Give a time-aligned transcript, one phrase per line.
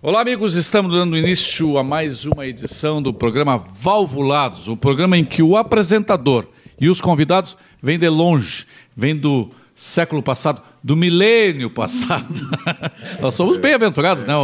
[0.00, 0.54] Olá, amigos.
[0.54, 5.56] Estamos dando início a mais uma edição do programa Valvulados, um programa em que o
[5.56, 6.46] apresentador
[6.80, 8.64] e os convidados vêm de longe,
[8.96, 12.48] vêm do século passado, do milênio passado.
[13.20, 14.34] Nós somos bem-aventurados, né?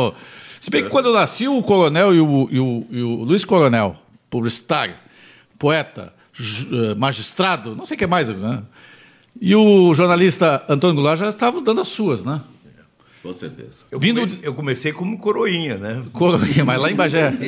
[0.61, 3.45] Se bem que quando eu nasci, o Coronel e o, e o, e o Luiz
[3.45, 3.95] Coronel,
[4.29, 4.97] publicitário,
[5.57, 8.61] poeta, eh, magistrado, não sei o que mais, né?
[9.41, 12.41] E o jornalista Antônio Goulart já estavam dando as suas, né?
[13.25, 13.87] Com certeza.
[13.91, 14.21] Eu, Vindo...
[14.21, 14.39] come...
[14.43, 16.03] eu comecei como coroinha, né?
[16.13, 17.33] Coroinha, mas lá em Bagé.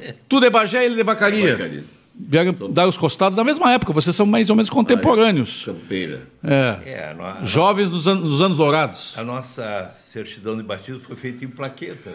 [0.00, 0.14] é.
[0.28, 1.56] Tudo é Bagé e ele é vacaria.
[1.56, 1.84] vacaria.
[2.16, 5.64] Vieram dar os costados na mesma época, vocês são mais ou menos contemporâneos.
[5.64, 6.28] Campeira.
[6.44, 6.78] É.
[6.84, 7.44] é no...
[7.44, 9.14] Jovens nos anos, nos anos dourados.
[9.16, 12.12] A nossa certidão de batismo foi feita em plaqueta.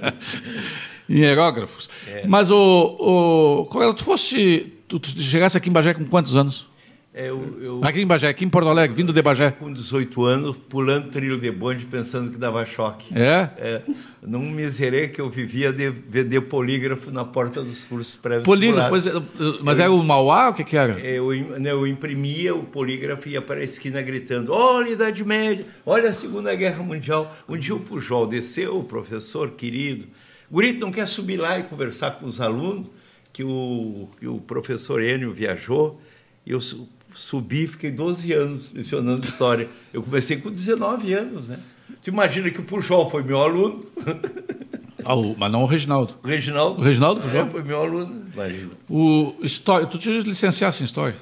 [1.06, 1.90] em aerógrafos.
[2.08, 2.26] É.
[2.26, 3.92] Mas o, o.
[3.92, 4.72] Tu fosse.
[4.88, 6.66] Tu, tu chegasse aqui em Bagé com quantos anos?
[7.12, 9.50] É, eu, eu, aqui em Bagé, aqui em Porto Alegre, vindo de Bagé.
[9.50, 13.12] Com 18 anos, pulando trilho de bonde, pensando que dava choque.
[13.12, 13.50] É?
[13.58, 13.82] é
[14.22, 18.44] num miserê que eu vivia de vender polígrafo na porta dos cursos prévios.
[18.44, 19.06] Polígrafo, mas,
[19.60, 20.50] mas eu, era o Mauá?
[20.50, 20.92] O que, que era?
[21.00, 25.66] Eu, eu imprimia o polígrafo e ia para a esquina gritando: olha a Idade Média,
[25.84, 27.36] olha a Segunda Guerra Mundial.
[27.48, 30.06] Um dia o Pujol desceu, o professor querido.
[30.48, 32.86] Gurito não quer subir lá e conversar com os alunos,
[33.32, 36.00] que o, que o professor Enio viajou.
[36.46, 36.60] E eu
[37.14, 39.68] subi, fiquei 12 anos lecionando história.
[39.92, 41.58] Eu comecei com 19 anos, né?
[42.02, 43.84] Tu imagina que o Pujol foi meu aluno.
[45.04, 46.14] Ah, o, mas não o Reginaldo.
[46.22, 46.80] O Reginaldo?
[46.80, 47.40] O Reginaldo Pujol?
[47.40, 48.70] É, foi meu aluno, imagina.
[48.88, 51.16] O história, tu te licenciasse em História?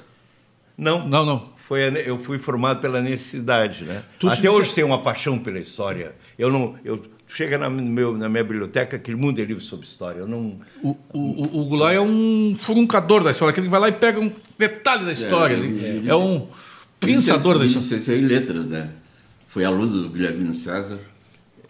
[0.77, 1.07] Não.
[1.07, 1.49] Não, não.
[1.57, 4.03] Foi, eu fui formado pela necessidade, né?
[4.19, 6.13] Tu Até hoje tenho uma paixão pela história.
[6.37, 6.75] Eu não...
[6.83, 10.19] Eu, chega na, meu, na minha biblioteca aquele mundo de livros sobre história.
[10.19, 13.87] Eu não, o, o, o Goulart é um furuncador da história, aquele que vai lá
[13.87, 15.55] e pega um detalhe da história.
[15.55, 16.47] É, é, é um
[16.99, 17.97] pensador da história.
[17.97, 18.89] Isso é em letras, né?
[19.47, 20.99] Foi aluno do Guilhermino César.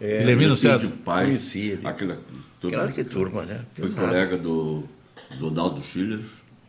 [0.00, 0.90] É, Guilhermino César.
[1.04, 1.78] Pai, Conhecia.
[1.84, 2.18] Aquela,
[2.62, 3.60] aquela que turma, né?
[3.74, 4.82] Foi colega do
[5.38, 6.20] Donaldo Schiller.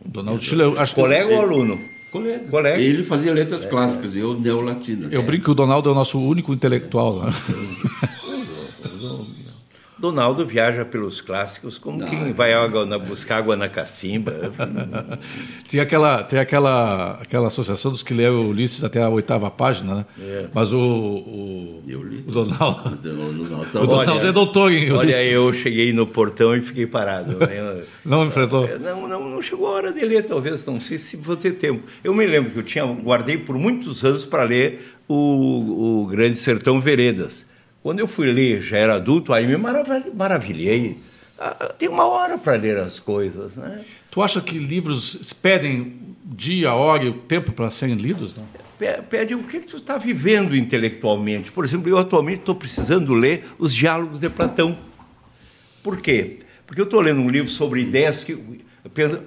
[0.04, 1.34] Donaldo Schiller, acho Colega que...
[1.34, 1.80] ou aluno?
[2.10, 2.44] Colega.
[2.48, 2.80] Colega.
[2.80, 3.68] Ele fazia letras é.
[3.68, 5.12] clássicas, eu neolatinas.
[5.12, 7.24] Eu brinco que o Donaldo é o nosso único intelectual.
[7.24, 7.32] Né?
[10.02, 14.52] Donaldo viaja pelos clássicos como Não, quem vai água na, buscar água na cacimba.
[15.70, 20.06] tem aquela, tem aquela, aquela associação dos que leram Ulisses até a oitava página, né?
[20.20, 20.46] É.
[20.52, 21.84] Mas o, o,
[22.26, 22.98] o Donaldo,
[23.80, 24.98] o Donaldo é doutor em Ulisses.
[24.98, 27.38] Olha, eu cheguei no portão e fiquei parado.
[27.38, 27.84] Né?
[28.04, 28.66] não enfrentou?
[28.66, 31.52] É, não, não, não chegou a hora de ler, talvez, não sei se vou ter
[31.52, 31.84] tempo.
[32.02, 36.36] Eu me lembro que eu tinha guardei por muitos anos para ler o, o Grande
[36.36, 37.51] Sertão Veredas.
[37.82, 39.56] Quando eu fui ler, já era adulto, aí me
[40.14, 40.98] maravilhei.
[41.38, 43.84] Ah, tem uma hora para ler as coisas, né?
[44.10, 48.34] Tu acha que livros pedem dia, hora e o tempo para serem lidos?
[48.36, 48.46] Não?
[49.08, 51.50] Pede o que, que tu está vivendo intelectualmente.
[51.50, 54.78] Por exemplo, eu atualmente estou precisando ler os diálogos de Platão.
[55.82, 56.40] Por quê?
[56.66, 58.38] Porque eu estou lendo um livro sobre ideias que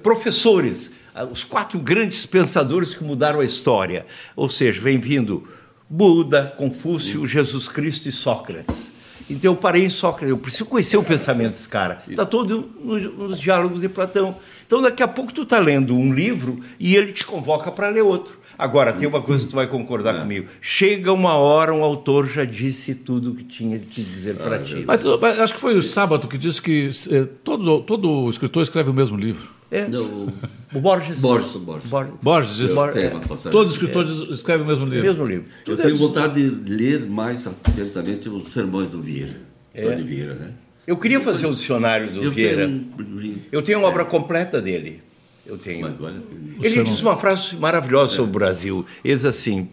[0.01, 4.05] professores, ah, os quatro grandes pensadores que mudaram a história.
[4.35, 5.47] Ou seja, vem vindo
[5.90, 8.91] Buda, Confúcio, Jesus Cristo e Sócrates.
[9.29, 12.03] Então eu parei em Sócrates, eu preciso conhecer o pensamento desse cara.
[12.07, 14.35] Está todo nos diálogos de Platão.
[14.66, 18.01] Então daqui a pouco tu está lendo um livro e ele te convoca para ler
[18.01, 18.45] outro.
[18.57, 20.19] Agora, tem uma coisa que tu vai concordar é.
[20.19, 20.47] comigo.
[20.62, 24.59] Chega uma hora, um autor já disse tudo o que tinha de dizer para ah,
[24.59, 24.84] ti.
[24.88, 28.90] Mas, mas, acho que foi o Sábado que disse que eh, todo, todo escritor escreve
[28.90, 29.50] o mesmo livro.
[29.71, 29.87] É.
[29.87, 30.31] No,
[30.73, 31.19] o Borges.
[31.19, 31.55] Borges.
[31.55, 31.87] Borges.
[31.87, 32.13] Borges.
[32.21, 32.75] Borges.
[32.75, 33.43] Borges.
[33.51, 34.33] Todos os escritores é.
[34.33, 35.07] escrevem o mesmo livro.
[35.07, 35.45] Mesmo livro.
[35.65, 39.37] Eu tenho vontade de ler mais atentamente os sermões do Vieira.
[39.73, 39.81] É.
[39.81, 40.51] Tony Vieira, né?
[40.85, 42.67] Eu queria fazer o dicionário do eu Vieira.
[42.67, 43.41] Tenho...
[43.51, 45.01] Eu tenho uma obra completa dele.
[45.45, 45.87] Eu tenho.
[46.61, 48.15] Ele diz uma frase maravilhosa é.
[48.17, 48.85] sobre o Brasil.
[49.03, 49.69] Diz assim: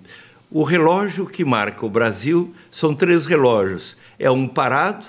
[0.50, 3.96] o relógio que marca o Brasil são três relógios.
[4.18, 5.06] É um parado,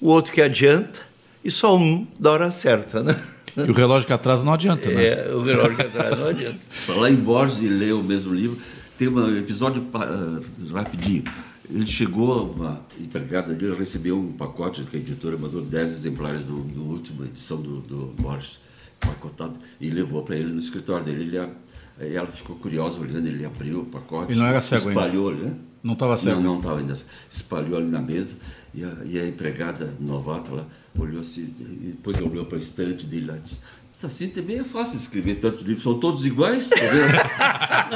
[0.00, 1.00] o outro que adianta
[1.44, 3.18] e só um da hora certa, né?
[3.56, 5.04] E o relógio que atrasa não adianta, né?
[5.06, 6.58] É, o relógio que atrasa não adianta.
[6.86, 8.58] Falar em Borges e ler o mesmo livro,
[8.98, 11.24] tem um episódio uh, rapidinho.
[11.68, 16.60] Ele chegou, uma empregada dele recebeu um pacote que a editora mandou 10 exemplares do,
[16.60, 18.60] do última edição do, do Borges,
[18.98, 21.22] pacotado, e levou para ele no escritório dele.
[21.22, 24.32] Ele, ela ficou curiosa olhando, ele abriu o pacote.
[24.32, 25.44] Ele não era cego espalhou, ainda?
[25.44, 25.54] Né?
[25.82, 26.36] Não estava cego?
[26.36, 26.96] Não, não estava ainda.
[27.30, 28.36] Espalhou ali na mesa
[28.74, 30.66] e a, e a empregada novata lá
[30.98, 33.60] olhou assim, e depois olhou para o estante dele lá e disse,
[34.04, 36.68] assim também é fácil escrever tantos livros, são todos iguais.
[36.68, 37.88] Tá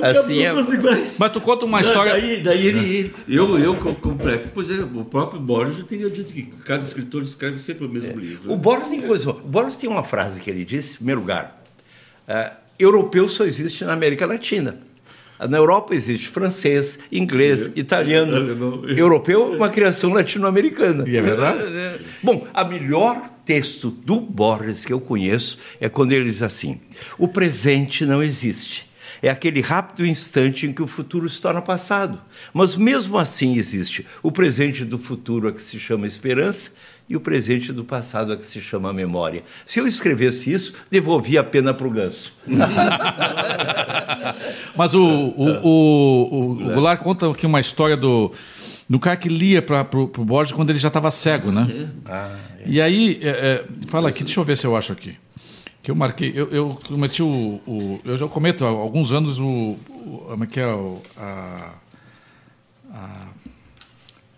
[0.10, 0.52] assim é...
[0.52, 1.16] todos iguais.
[1.18, 2.12] Mas tu conta uma história.
[2.12, 4.50] Daí, daí ele, ele, eu, eu completo.
[4.54, 8.12] Pois é, o próprio Borges já teria dito que cada escritor escreve sempre o mesmo
[8.12, 8.14] é.
[8.14, 8.52] livro.
[8.52, 9.30] O Borges tem coisa.
[9.30, 11.62] O Borges tem uma frase que ele disse, em primeiro lugar,
[12.28, 14.78] uh, europeu só existe na América Latina.
[15.48, 17.80] Na Europa existe francês, inglês, É.
[17.80, 21.08] italiano, europeu, uma criação latino-americana.
[21.08, 21.64] E é verdade?
[22.22, 26.80] Bom, a melhor texto do Borges que eu conheço é quando ele diz assim:
[27.18, 28.88] o presente não existe.
[29.22, 32.22] É aquele rápido instante em que o futuro se torna passado.
[32.54, 36.70] Mas mesmo assim existe o presente do futuro a que se chama esperança
[37.10, 39.42] e o presente do passado a que se chama memória.
[39.66, 42.32] Se eu escrevesse isso, devolvia a pena para o ganso.
[44.76, 48.32] Mas o, o, o, o Goulart conta aqui uma história do,
[48.88, 51.88] do cara que lia para o Borges quando ele já estava cego, né?
[52.64, 55.16] E aí, é, é, fala aqui, deixa eu ver se eu acho aqui.
[55.82, 59.76] Que eu marquei, eu, eu cometi o, o- Eu já cometo há alguns anos o.
[59.88, 60.66] o como é que é?
[60.66, 61.70] O, a,
[62.92, 63.28] a-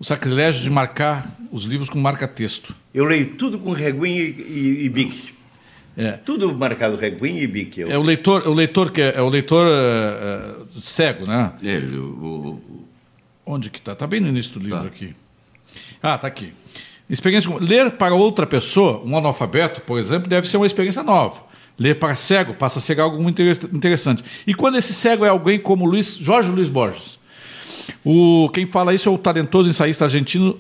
[0.03, 2.75] o sacrilégio de marcar os livros com marca-texto.
[2.93, 5.33] Eu leio tudo com reguinho e, e, e bique.
[5.97, 6.13] É.
[6.13, 7.83] Tudo marcado reguinho e bique.
[7.83, 9.71] Eu- É o leitor, o leitor que é, é o leitor é,
[10.77, 11.53] é, cego, né?
[11.63, 12.85] É, ele, o, o-
[13.47, 13.93] Onde que está?
[13.93, 14.87] Está bem no início do livro Tá.
[14.87, 15.15] aqui.
[16.03, 16.53] Ah, está aqui.
[17.09, 21.43] Experiência com- ler para outra pessoa, um analfabeto, por exemplo, deve ser uma experiência nova.
[21.79, 24.25] Ler para cego passa a ser algo muito interess- interessante.
[24.47, 27.22] E quando esse cego é alguém como Luiz, Jorge Luiz Borges.
[28.05, 30.59] O, quem fala isso é o talentoso ensaísta argentino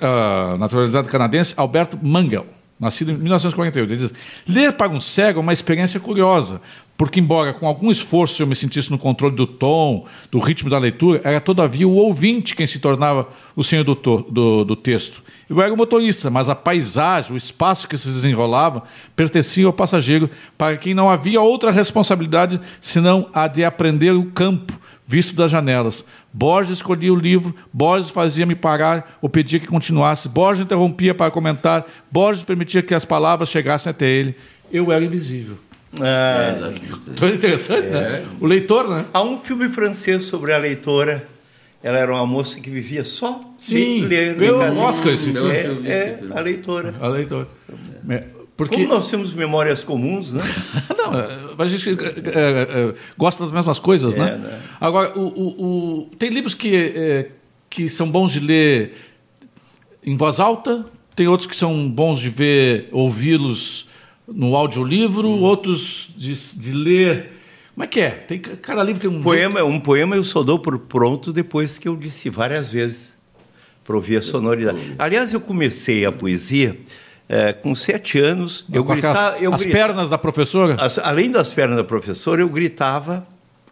[0.00, 2.46] ah, naturalizado canadense Alberto Mangel,
[2.78, 3.92] nascido em 1948.
[3.92, 4.14] Ele diz:
[4.46, 6.60] Ler para um cego é uma experiência curiosa,
[6.96, 10.78] porque, embora com algum esforço eu me sentisse no controle do tom, do ritmo da
[10.78, 15.22] leitura, era todavia o ouvinte quem se tornava o senhor do, do, do texto.
[15.50, 18.84] Eu era o motorista, mas a paisagem, o espaço que se desenrolava,
[19.16, 24.78] pertencia ao passageiro, para quem não havia outra responsabilidade senão a de aprender o campo
[25.06, 26.04] visto das janelas.
[26.36, 31.86] Borges escolhia o livro, Borges fazia-me parar ou pedia que continuasse, Borges interrompia para comentar,
[32.10, 34.34] Borges permitia que as palavras chegassem até ele.
[34.72, 35.56] Eu era invisível.
[36.00, 36.72] Ah,
[37.06, 38.24] Então é interessante, né?
[38.40, 39.04] O leitor, né?
[39.12, 41.24] Há um filme francês sobre a leitora.
[41.80, 44.34] Ela era uma moça que vivia só Sim, de ler.
[44.34, 44.60] ganhou.
[44.78, 45.50] Oscar esse filme.
[45.50, 46.94] É, é, a leitora.
[47.00, 47.46] A leitor.
[48.08, 48.24] É,
[48.56, 48.76] Porque...
[48.76, 50.42] Como nós temos memórias comuns, né?
[50.96, 51.28] Não, é,
[51.58, 54.34] a gente é, é, é, gosta das mesmas coisas, né?
[54.34, 54.60] É, né?
[54.80, 55.64] Agora, o, o-
[56.02, 57.30] o- tem livros que, é,
[57.68, 58.94] que são bons de ler
[60.04, 60.84] em voz alta,
[61.16, 63.88] tem outros que são bons de ver, ouvi-los
[64.28, 65.42] no audiolivro, Hum.
[65.42, 67.32] outros de, de ler.
[67.74, 68.10] Como é que é?
[68.10, 69.20] Tem, cada livro tem um.
[69.20, 73.14] Poema, um poema eu só dou por pronto depois que eu disse várias vezes,
[73.84, 74.94] para ouvir a sonoridade.
[74.98, 76.78] Aliás, eu comecei a poesia
[77.28, 78.64] eh, com sete anos.
[78.72, 80.76] Eu gritava, eu as gritava- pernas da professora?
[80.78, 83.26] As- além das pernas da professora, eu gritava,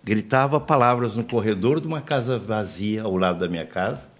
[0.05, 4.11] gritava palavras no corredor de uma casa vazia ao lado da minha casa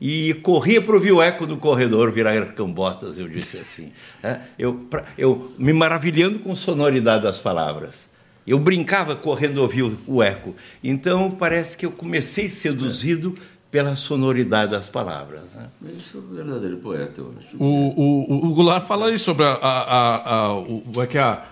[0.00, 3.92] e corria para ouvir o eco do corredor virar cambotas, eu disse assim.
[4.22, 4.40] né?
[4.58, 8.12] Eu, pra- eu me maravilhando com a sonoridade das palavras.
[8.46, 10.54] Eu brincava correndo ouvir o, o eco.
[10.82, 13.38] Então parece que eu comecei seduzido
[13.74, 15.52] pela sonoridade das palavras.
[15.52, 15.66] né?
[15.98, 17.56] Isso é um verdadeiro poeta, eu acho.
[17.56, 21.18] O, o, o Goulart fala aí sobre a, a, a, a- o, o, é que
[21.18, 21.44] é a,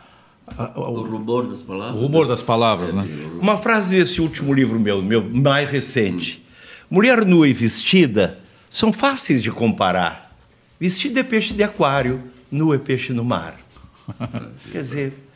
[0.56, 1.96] a- O o, rumor das palavras.
[2.00, 3.02] o rumor das palavras, né?
[3.02, 3.42] o rumor.
[3.42, 6.46] Uma frase desse último livro meu, meu mais recente.
[6.88, 8.38] Mulher nua e vestida
[8.70, 10.32] são fáceis de comparar.
[10.78, 12.22] Vestido é peixe de aquário,
[12.52, 13.58] nu é peixe no mar.
[14.70, 15.28] Quer dizer,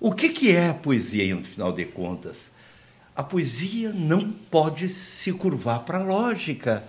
[0.00, 2.50] o que, que é a poesia, no final de contas?
[3.14, 6.82] A poesia não pode se curvar para a lógica,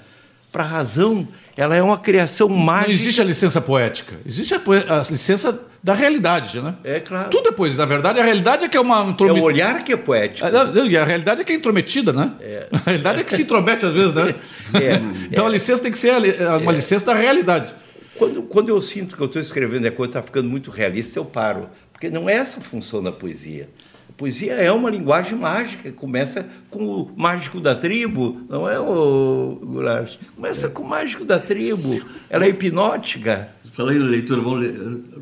[0.52, 1.28] para a razão.
[1.58, 2.88] Ela é uma criação mágica.
[2.88, 6.76] Não existe a licença poética, existe a, a licença da realidade, né?
[6.82, 7.30] É claro.
[7.30, 7.80] Tudo é poesia.
[7.80, 9.46] Na verdade, a realidade é que é uma É o intrometida.
[9.46, 10.48] olhar que é poético.
[10.90, 12.32] E a realidade é que é intrometida, né?
[12.72, 14.34] A realidade é que se intromete às vezes, né?
[14.74, 14.96] É,
[15.30, 16.12] então a licença tem que ser
[16.42, 17.76] a uma licença da realidade.
[18.16, 21.26] Quando, quando eu sinto que eu estou escrevendo a coisa está ficando muito realista, eu
[21.26, 21.70] paro.
[21.92, 23.70] Porque não é essa a função da poesia.
[24.14, 25.92] A poesia é uma linguagem mágica.
[25.92, 30.18] Começa com o mágico da tribo, não é o Goulart?
[30.36, 32.00] Começa com o mágico da tribo.
[32.30, 33.50] Ela é hipnótica.
[33.72, 34.76] Falei, leitor, vão ler.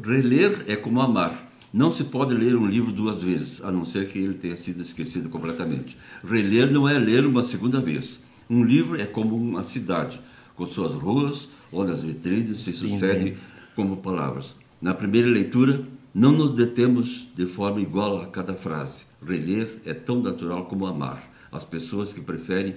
[0.03, 1.49] reler é como amar.
[1.73, 4.81] Não se pode ler um livro duas vezes, a não ser que ele tenha sido
[4.81, 5.97] esquecido completamente.
[6.21, 8.21] Reler não é ler uma segunda vez.
[8.49, 10.19] Um livro é como uma cidade,
[10.53, 13.37] com suas ruas, onde as vitrines se sucedem
[13.73, 14.53] como palavras.
[14.81, 15.81] Na primeira leitura,
[16.13, 19.05] não nos detemos de forma igual a cada frase.
[19.25, 21.23] Reler é tão natural como amar.
[21.51, 22.75] As pessoas que preferem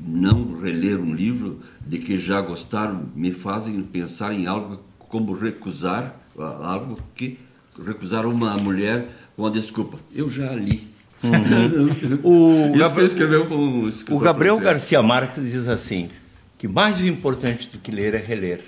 [0.00, 6.16] não reler um livro de que já gostaram me fazem pensar em algo como recusar
[6.36, 7.38] algo que
[7.86, 10.88] recusar uma mulher com a desculpa eu já li
[12.24, 14.74] O isso que Gabriel- um O Gabriel francês.
[14.74, 16.08] Garcia Marques diz assim:
[16.58, 18.64] que mais importante do que ler é reler.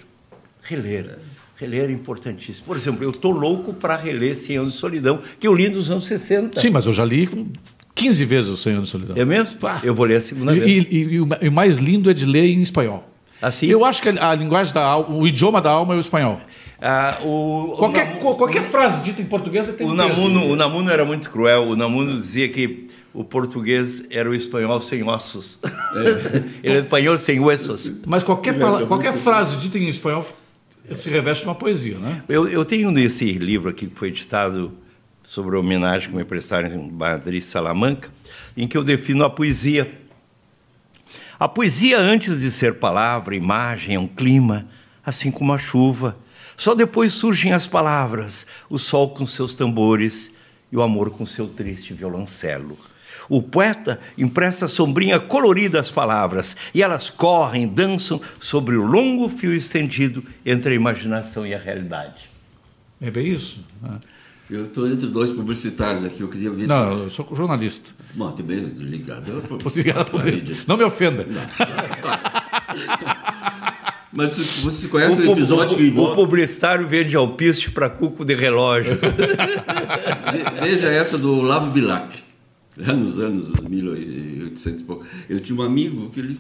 [0.63, 1.19] Reler.
[1.63, 2.67] Reler é importantíssimo.
[2.67, 5.91] Por exemplo, eu estou louco para reler 100 anos de solidão, que eu li nos
[5.91, 6.61] anos 60.
[6.61, 7.47] Sim, mas eu já li com
[7.95, 9.17] 15 vezes o 100 anos de solidão.
[9.17, 9.57] É mesmo?
[9.59, 9.81] Pá.
[9.85, 10.87] Eu vou ler a segunda E, vez.
[10.91, 13.09] e- e o e o mais lindo é de ler em espanhol.
[13.41, 13.67] Assim?
[13.67, 16.41] Eu acho que a, a linguagem da alma, o idioma da alma é o espanhol.
[16.81, 20.53] Ah, o, Qualquer, o, qualquer frase dita em português tem o, um Namuno, peso.
[20.53, 21.65] o Namuno era muito cruel.
[21.69, 25.61] O Namuno dizia que o português era o espanhol sem ossos.
[26.63, 27.93] Ele é espanhol sem huesos.
[28.07, 30.27] Mas qualquer, pala- qualquer frase dita em espanhol
[30.95, 32.23] se reveste de uma poesia, né?
[32.29, 34.73] Eu, eu tenho nesse livro aqui que foi editado
[35.23, 38.11] sobre a homenagem que me prestaram em Madrid, Salamanca,
[38.57, 40.01] em que eu defino a poesia.
[41.39, 44.69] A poesia, antes de ser palavra, imagem, é um clima,
[45.05, 46.17] assim como a chuva.
[46.57, 50.31] Só depois surgem as palavras, o sol com seus tambores
[50.71, 52.79] e o amor com seu triste violoncelo.
[53.35, 59.27] O poeta empresta a sombrinha colorida às palavras, e elas correm, dançam sobre o longo
[59.31, 62.29] fio estendido entre a imaginação e a realidade.
[63.01, 63.65] É bem isso.
[63.81, 63.99] né?
[64.51, 67.89] Eu estou entre dois publicitários aqui, eu queria ver Não, eu sou jornalista.
[67.91, 67.95] se.
[68.19, 69.33] Bom, também ligado.
[70.29, 70.65] Isso.
[70.69, 71.27] Não me ofenda.
[74.13, 76.15] Mas você- conhece o, O, episódio que o- o envolve.
[76.17, 78.99] publicitário vende alpiste para cuco de relógio.
[80.61, 82.23] Ve- Veja essa do Olavo Bilac,
[82.77, 85.05] lá nos anos 1800 e pouco.
[85.29, 86.39] Ele tinha um amigo que ele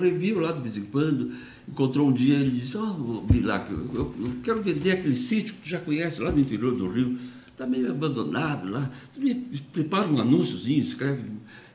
[0.00, 1.30] revia lá de vez em quando,
[1.68, 2.86] encontrou um dia ele disse, ó,
[3.28, 6.74] Bilac, eu, eu- eu quero vender aquele sítio que tu já conhece lá no interior
[6.74, 7.18] do Rio,
[7.50, 9.34] está meio abandonado lá, tu me
[9.72, 11.22] prepara um anúnciozinho, escreve...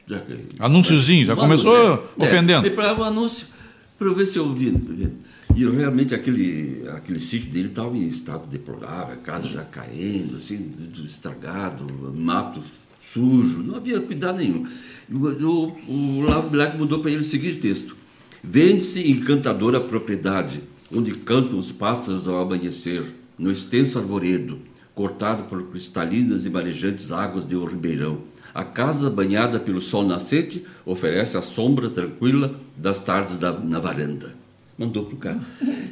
[0.08, 0.24] Já,
[0.58, 1.72] Anúnciozinho, já começou
[2.18, 2.66] ofendendo.
[2.66, 3.46] É, prepara um anúncio
[3.98, 4.92] para eu ver se eu vendo.
[5.56, 10.72] E realmente aquele, aquele sítio dele estava em estado deplorável, a casa já caindo, assim,
[11.06, 11.86] estragado,
[12.18, 12.60] mato
[13.14, 14.68] sujo, não havia cuidado nenhum.
[15.12, 17.96] O, o, o Lavo Bilac mudou para ele o seguinte texto:
[18.44, 20.62] Vende-se encantadora propriedade,
[20.92, 23.04] onde cantam os pássaros ao amanhecer,
[23.38, 24.60] no extenso arvoredo,
[24.94, 28.22] cortado por cristalinas e marejantes águas de um ribeirão.
[28.54, 34.36] A casa, banhada pelo sol nascente, oferece a sombra tranquila das tardes da, na varanda.
[34.78, 35.42] Mandou para o cara.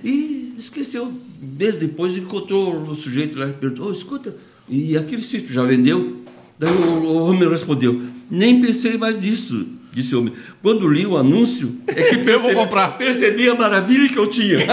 [0.04, 1.14] E esqueceu.
[1.40, 4.36] Mês depois encontrou o sujeito lá e perguntou: oh, escuta,
[4.68, 6.27] e aquele sítio já vendeu?
[6.60, 9.68] Daí o, o homem respondeu: nem pensei mais nisso.
[9.92, 10.34] Disse o homem.
[10.62, 12.98] Quando li o anúncio, é que Eu vou comprar.
[12.98, 14.58] percebi a maravilha que eu tinha.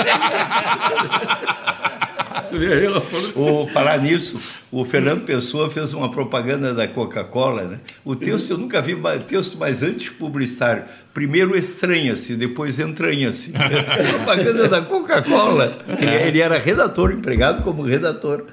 [3.01, 4.39] Falou o, falar nisso,
[4.71, 7.65] o Fernando Pessoa fez uma propaganda da Coca-Cola.
[7.65, 7.81] Né?
[8.05, 10.85] O texto, eu nunca vi texto mais antipublicitário.
[11.13, 13.51] Primeiro estranha-se, depois entranha-se.
[14.15, 15.79] propaganda da Coca-Cola.
[15.99, 18.45] Ele era redator, empregado como redator.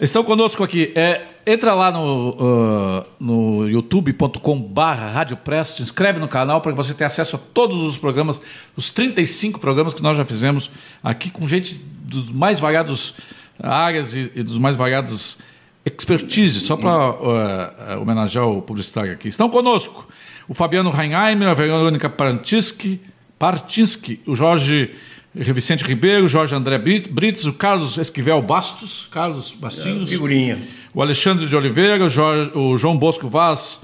[0.00, 0.92] Estão conosco aqui.
[0.94, 6.76] É, entra lá no, ah, no youtube.com barra Rádio Press, inscreve no canal para que
[6.76, 8.40] você tenha acesso a todos os programas,
[8.74, 10.70] os 35 programas que nós já fizemos
[11.04, 13.14] aqui com gente dos mais variados
[13.62, 15.38] áreas e, e dos mais variados
[15.84, 19.28] expertise, só para homenagear o publicitário aqui.
[19.28, 20.08] Estão conosco
[20.48, 23.00] o Fabiano Reinheimer, a Verônica Partinski,
[23.38, 24.94] Partinski o Jorge
[25.34, 30.60] Vicente Ribeiro, Jorge André Brit- Brits, o Carlos Esquivel Bastos, Carlos Bastinhos, Figurinha.
[30.92, 33.82] o Alexandre de Oliveira, o, Jorge- o João Bosco Vaz,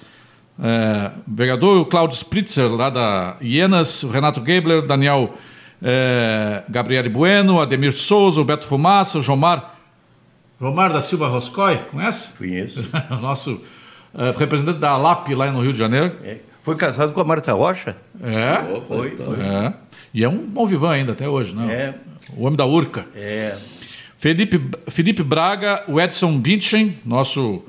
[0.61, 5.35] é, vereador, o Cláudio Spritzer, lá da Ienas, o Renato Gebler, Daniel
[5.81, 9.75] é, Gabriele Bueno, Ademir Souza, o Beto Fumaça, o Jomar,
[10.61, 12.33] Jomar da Silva Roscoe, conhece?
[12.37, 12.83] Conheço.
[13.11, 13.61] o nosso
[14.19, 16.11] é, representante da ALAP lá no Rio de Janeiro.
[16.25, 16.39] É.
[16.63, 17.95] Foi casado com a Marta Rocha?
[18.21, 19.37] É, Foi, foi.
[19.39, 19.73] é.
[20.17, 21.71] E é um bom vivan ainda até hoje, né?
[21.71, 21.95] É.
[22.35, 23.07] O homem da Urca.
[23.15, 23.55] É.
[24.17, 24.59] Felipe,
[24.89, 27.63] Felipe Braga, o Edson Binchen, nosso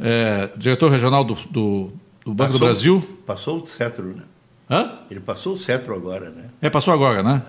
[0.00, 1.92] é, diretor regional do, do,
[2.24, 3.18] do Banco do Passou- Brasil.
[3.24, 4.24] Passou o cetro, né?
[4.68, 4.98] Hã?
[5.08, 6.46] Ele passou o cetro agora, né?
[6.60, 7.42] É, passou agora, né?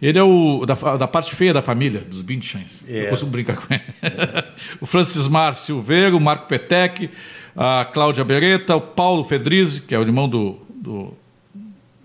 [0.00, 2.82] Ele é o da, da parte feia da família, dos Binchens.
[2.88, 3.04] É.
[3.04, 3.84] Eu costumo brincar com ele.
[4.80, 7.08] o Francis Mar Silveiro, o Marco Petec,
[7.56, 11.14] a Cláudia Beretta, o Paulo Fedrizzi, que é o irmão do, do,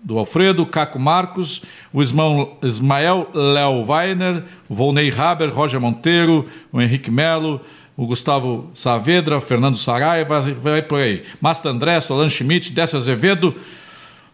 [0.08, 1.60] do Alfredo, Caco Marcos,
[1.92, 7.60] o Ismão, Ismael Léo Weiner, o Volney Haber, Roger Monteiro, o Henrique Melo,
[7.94, 11.24] o Gustavo Saavedra, Fernando Saraiva, vai por aí.
[11.42, 13.54] Masta André, Solange Schmidt, Décio Azevedo,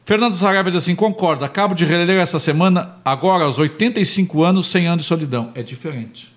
[0.04, 4.87] Fernando Saraiva diz assim: concordo, acabo de reler essa semana, agora aos 85 anos, 100
[4.87, 5.50] anos de solidão.
[5.57, 6.33] É diferente.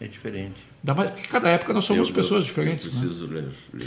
[0.00, 0.56] É diferente.
[0.82, 2.92] Ainda mais porque cada época nós somos Eu- pessoas eu diferentes.
[2.92, 3.00] Né?
[3.06, 3.48] Preciso ler.
[3.72, 3.86] ler.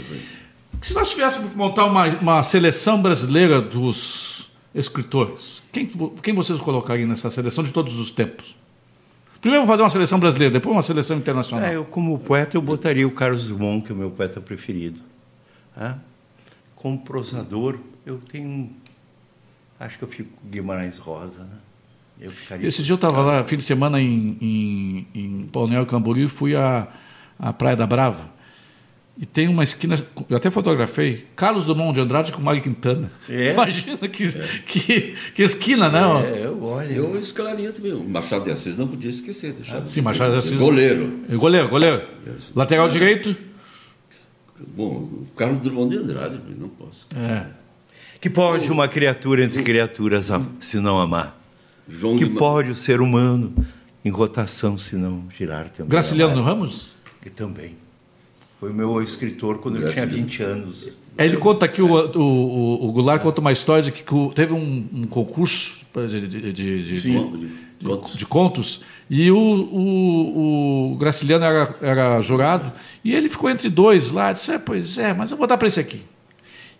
[0.80, 4.43] Se nós tivéssemos que montar uma, uma seleção brasileira dos
[4.74, 5.86] escritores, quem,
[6.22, 8.56] quem vocês colocariam nessa seleção de todos os tempos?
[9.40, 11.68] Primeiro vamos fazer uma seleção brasileira, depois uma seleção internacional.
[11.68, 15.00] É, eu, como poeta, eu botaria o Carlos Drummond, que é o meu poeta preferido.
[15.76, 15.96] Ah,
[16.74, 18.70] Como prosador, eu tenho.
[19.78, 21.58] Acho que eu fico com Guimarães Rosa, né?
[22.20, 22.66] Eu ficaria.
[22.66, 26.56] Esse dia eu estava lá, fim de semana, em, em, em Balneário Camboriú e fui
[26.56, 26.88] à,
[27.38, 28.30] à Praia da Brava.
[29.16, 29.96] E tem uma esquina,
[30.28, 33.12] eu até fotografei, Carlos Drummond de Andrade com Mário Quintana.
[33.28, 33.52] É?
[33.54, 34.28] Imagina que,
[34.66, 36.20] que, que esquina, não?
[36.20, 36.92] É, eu olho.
[36.92, 37.92] Eu escalaria também.
[37.92, 39.52] O Machado de Assis não podia esquecer.
[39.52, 40.58] Deixar Sim, Machado de Assis.
[40.58, 41.20] Goleiro.
[41.30, 42.02] Goleiro, goleiro.
[42.56, 43.36] Lateral direito?
[44.76, 47.06] Bom, o Carlos Drummond de Andrade, não posso.
[47.16, 47.46] É.
[48.20, 50.28] Que pode uma criatura entre criaturas
[50.58, 51.38] se não amar?
[51.88, 53.54] João Que pode o ser humano
[54.04, 55.90] em rotação se não girar também?
[55.90, 56.42] Graciliano?
[56.42, 56.90] Ramos?
[57.22, 57.83] Que também.
[58.64, 60.26] Foi o meu escritor quando eu tinha Graciliano.
[60.30, 60.88] 20 anos.
[61.18, 64.02] Ele conta aqui, o, o, o, o Goulart conta uma história de que
[64.34, 67.36] teve um, um concurso de, de, de, de- Sim.
[67.36, 68.16] de- De contos.
[68.16, 68.80] de contos
[69.10, 72.72] e o, o, o Graciliano era, era jurado
[73.04, 74.32] e ele ficou entre dois lá.
[74.32, 76.00] Disse: é, Pois é, mas eu vou dar para esse aqui.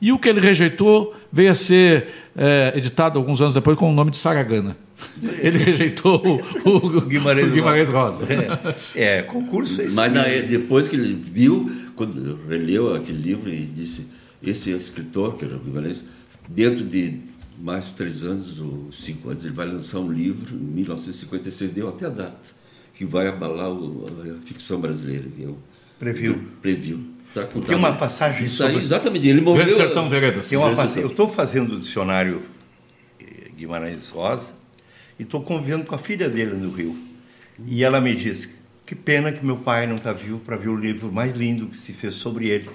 [0.01, 3.95] E o que ele rejeitou veio a ser é, editado alguns anos depois com o
[3.95, 4.75] nome de Saragana.
[5.43, 6.23] Ele rejeitou
[6.65, 8.27] o, o, Guimarães o Guimarães Rosa.
[8.95, 14.07] É, concurso é Mas na- depois que ele viu, quando releu aquele livro e disse,
[14.43, 16.05] esse escritor, que era o Guimarães,
[16.49, 17.19] dentro de
[17.59, 22.07] mais três anos ou cinco anos, ele vai lançar um livro, em 1956, deu até
[22.07, 22.51] a data,
[22.95, 24.07] que vai abalar o-
[24.41, 25.25] a ficção brasileira.
[25.35, 25.59] Que eu,
[25.99, 26.39] Previu.
[26.63, 27.01] Previu.
[27.33, 27.43] Tá.
[27.67, 29.27] Tem uma passagem Isso aí, sobre- exatamente.
[29.29, 29.65] Ele morreu...
[29.65, 30.49] Grande Sertão Veredas.
[30.49, 30.71] Tem uma.
[30.97, 32.43] Eu estou fazendo o dicionário
[33.21, 34.53] eh, Guimarães Rosa
[35.19, 36.97] e estou convivendo com a filha dele no Rio.
[37.67, 38.51] E ela me disse:
[38.87, 41.77] que pena que meu pai não está vivo para ver o livro mais lindo que
[41.77, 42.69] se fez sobre ele.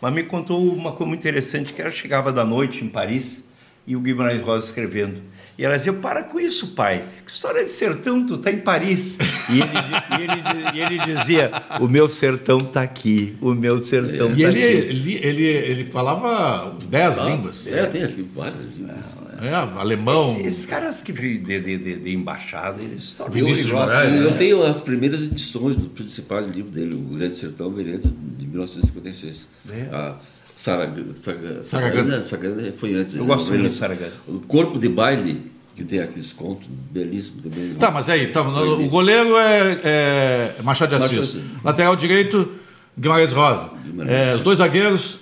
[0.00, 3.42] Mas me contou uma coisa muito interessante: que ela chegava da noite em Paris
[3.86, 5.20] e o Guimarães Rosa escrevendo.
[5.58, 7.02] E ela dizia: Para com isso, pai.
[7.26, 9.18] Que história de sertão, tu está em Paris.
[9.50, 9.72] E ele,
[10.10, 13.36] e ele e ele dizia: O meu sertão está aqui.
[13.40, 14.88] O meu sertão E está ele, aqui.
[14.88, 17.66] ele, ele, ele falava dez línguas.
[17.66, 19.19] É, tem aqui vários livros.
[19.40, 20.32] É, alemão.
[20.34, 23.48] Esses, esses caras que vivem de, de, de, de embaixada, eles tornam.
[23.72, 24.36] Moraes, Eu né?
[24.36, 29.46] tenho as primeiras edições dos principais livros dele, O Grande Sertão Veredas, de 1956.
[29.70, 29.82] É.
[29.92, 30.16] A
[30.56, 31.64] Sarag- Saga- Saragana.
[31.64, 33.14] Saragana Saragana foi antes.
[33.14, 33.26] Eu né?
[33.28, 34.12] gosto muito de Saragana.
[34.28, 37.74] O Corpo de Baile, que tem aqueles contos belíssimos também.
[37.74, 41.32] Tá, mas aí, tá, o goleiro é, é Machado de Machado Assis.
[41.32, 41.64] de Assis.
[41.64, 42.50] Lateral direito,
[42.98, 43.70] Guimarães Rosa.
[43.84, 44.12] Guimarães.
[44.14, 45.18] É, os dois zagueiros,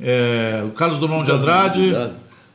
[0.00, 1.92] é, o Carlos Drummond de Andrade.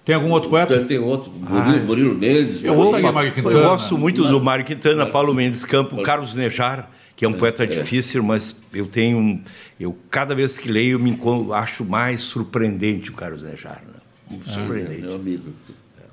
[0.08, 0.74] Tem algum outro poeta?
[0.78, 2.64] Tem, tem outro, Murilo, Murilo Mendes.
[2.64, 2.74] Eu
[3.12, 3.60] Mário Eu Quintana.
[3.62, 8.24] gosto muito do Mário Quintana, Paulo Mendes Campo, Carlos Nejar, que é um poeta difícil,
[8.24, 9.18] mas eu tenho.
[9.18, 9.42] um-
[9.78, 13.82] Eu, cada vez que leio, eu me encontro- acho mais surpreendente o Carlos Nejar.
[13.86, 14.00] Né?
[14.32, 15.02] Muito surpreendente.
[15.02, 15.44] Meu amigo,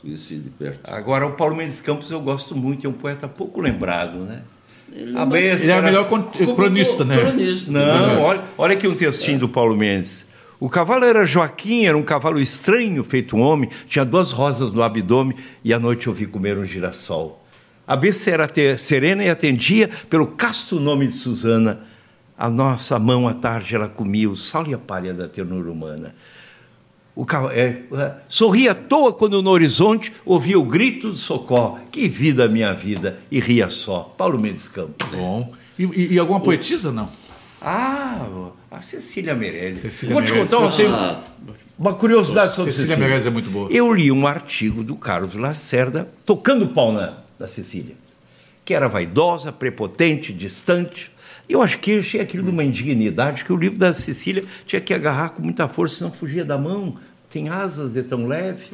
[0.03, 0.81] conheci de perto.
[0.91, 4.41] Agora, o Paulo Mendes Campos eu gosto muito, é um poeta pouco lembrado, né?
[4.93, 6.09] Ele, Ele é o melhor
[6.57, 7.17] cronista, né?
[7.19, 7.71] Cronista.
[7.71, 10.24] Não, olha, olha aqui um textinho do Paulo Mendes.
[10.65, 14.83] O cavalo era Joaquim, era um cavalo estranho, feito um homem, tinha duas rosas no
[14.83, 17.45] abdômen e à noite eu vi comer um girassol.
[17.87, 21.81] A besta era serena e atendia pelo casto nome de Susana.
[22.39, 26.15] A nossa mão à tarde ela comia o sal e a palha da ternura humana.
[27.15, 31.79] O ca- é, é, sorria à toa quando no horizonte ouvia o grito de socorro.
[31.93, 33.19] Que vida, minha vida!
[33.31, 34.15] E ria só.
[34.17, 35.07] Paulo Mendes Campos.
[35.11, 35.53] Bom.
[35.79, 37.11] E, e- e alguma poetisa, não?
[37.65, 38.29] Ah,
[38.71, 39.81] a Cecília Meirelles.
[39.81, 40.51] Cecília Vou te Meirelles.
[40.53, 41.21] contar uma, Ah,
[41.79, 42.99] uma curiosidade sobre Cecília Cecília.
[43.09, 43.71] Meirelles é muito boa.
[43.73, 47.95] Eu li um artigo do Carlos Lacerda tocando pau na, na Cecília,
[48.65, 51.11] que era vaidosa, prepotente, distante.
[51.49, 54.81] E eu acho que achei aquilo de uma indignidade que o livro da Cecília tinha
[54.81, 56.97] que agarrar com muita força, senão fugia da mão.
[57.31, 58.65] Tem asas de tão leve.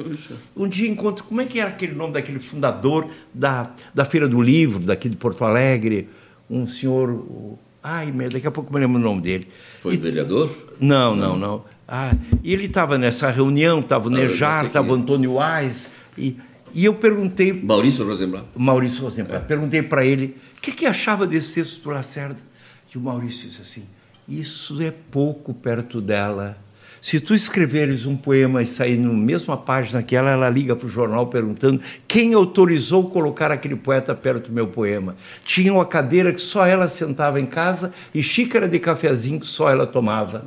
[0.54, 1.24] Um dia encontro.
[1.24, 5.16] Como é que era aquele nome daquele fundador da, da Feira do Livro, daqui de
[5.16, 6.08] Porto Alegre?
[6.48, 7.08] Um senhor.
[7.10, 9.48] o- Ai, meu, daqui a pouco me lembro o nome dele.
[9.80, 10.50] Foi E- vereador?
[10.80, 11.64] não, não, não.
[11.88, 12.12] Ah,
[12.44, 14.98] e ele estava nessa reunião, estava o Ah, Nejar, estava o é.
[14.98, 16.36] Antônio Wise, e,
[16.72, 18.46] e eu perguntei, Maurício Rosenblatt.
[18.54, 22.38] Maurício Rosenblatt, perguntei para ele o que, que achava desse texto do Lacerda.
[22.94, 23.84] E o Maurício disse assim:
[24.28, 26.58] Isso é pouco perto dela.
[27.00, 30.86] Se tu escreveres um poema e sair na mesma página que ela, ela liga para
[30.86, 35.16] o jornal perguntando quem autorizou colocar aquele poeta perto do meu poema.
[35.44, 39.70] Tinha uma cadeira que só ela sentava em casa e xícara de cafezinho que só
[39.70, 40.44] ela tomava.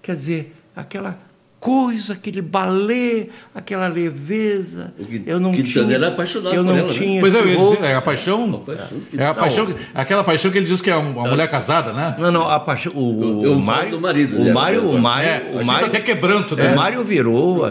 [0.00, 1.16] Quer dizer, aquela
[1.62, 4.92] coisa, aquele balé, aquela leveza.
[4.98, 6.94] Que- eu não Quintana tinha, era apaixonado eu por não ela, né?
[6.94, 8.64] tinha Pois é, eu ia dizer, é a paixão.
[9.08, 9.34] que- É a Não.
[9.36, 12.16] paixão, aquela paixão que ele diz que é uma mulher casada, né?
[12.18, 12.92] Não, não, a paixão.
[12.96, 13.92] O, Eu o Mário.
[13.92, 14.88] do marido o Mário, né?
[14.88, 16.72] o Mário, É, o sinto Mário, até quebranto, né?
[16.72, 17.62] o Mário virou,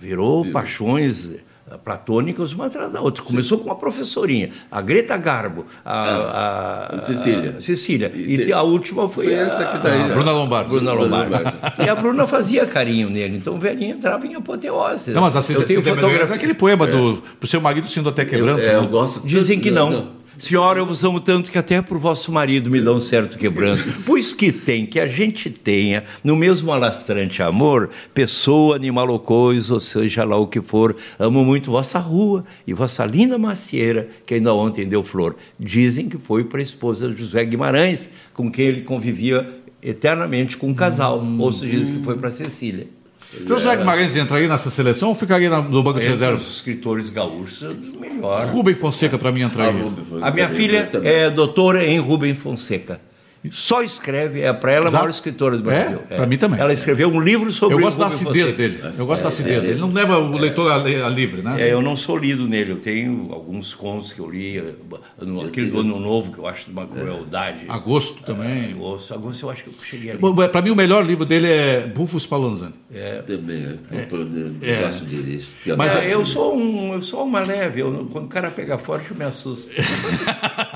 [0.00, 1.32] virou paixões
[1.76, 3.22] platônicas uma atrás da outra.
[3.24, 7.56] Começou com uma professorinha, a Greta Garbo, a, a- a Cecília.
[7.58, 8.12] a Cecília.
[8.14, 10.14] E E, a última foi, foi a, essa que tá aí, Ah, né?
[10.14, 10.70] Bruna Lombardi.
[10.70, 11.32] Bruna Lombardi.
[11.34, 11.58] Lombardi.
[11.84, 15.10] E a Bruna fazia carinho nele, então o velhinho entrava em apoteose.
[15.10, 16.34] Não, mas a Eu Cecília tenho Meirelles é fotografia.
[16.36, 18.60] aquele poema do pro seu marido sendo até quebranto.
[18.60, 18.88] Eu, é, eu né?
[18.88, 20.17] gosto Dizem que não.
[20.38, 23.82] Senhora, eu vos amo tanto que até por vosso marido me dá um certo quebranto.
[24.06, 29.74] Pois que tem, que a gente tenha, no mesmo alastrante amor, pessoa, animal ou coisa,
[29.74, 34.34] ou seja lá o que for, amo muito vossa rua e vossa linda macieira, que
[34.34, 35.34] ainda ontem deu flor.
[35.58, 39.48] Dizem que foi para a esposa de José Guimarães, com quem ele convivia
[39.82, 41.20] eternamente com um casal.
[41.20, 41.40] Hum.
[41.40, 42.86] Outros dizem que foi para Cecília.
[43.46, 46.36] José Guimarães entraria nessa seleção ou ficaria no banco de Entre reserva?
[46.36, 48.50] os escritores gaúchos, é dos melhores.
[48.50, 49.84] Rubem Fonseca para mim entraria.
[50.22, 53.00] A minha filha é doutora em Rubem Fonseca.
[53.50, 56.00] Só escreve, é para ela a maior escritora do Brasil.
[56.10, 56.58] É, pra mim também.
[56.60, 58.80] Ela escreveu um livro sobre Eu gosto da acidez dele.
[58.98, 59.64] Eu gosto da acidez.
[59.64, 61.62] Ele não leva o leitor a, a livre, né?
[61.62, 64.74] É, eu não sou lido nele, eu tenho alguns contos que eu li, eh,
[65.22, 67.64] no, aquele do Ano Novo, que eu acho de uma crueldade.
[67.68, 68.72] Agosto também.
[68.72, 70.20] Agosto, agosto eu acho que eu cheguei ali.
[70.50, 72.74] Para mim, o melhor livro dele é Bufo Spallanzani.
[73.26, 74.08] Também, é.
[74.10, 74.82] Eu É.
[74.82, 75.54] gosto disso.
[75.76, 79.10] Mas É, eu sou um, eu sou uma leve, eu- quando o cara pega forte
[79.10, 79.70] eu me assusto.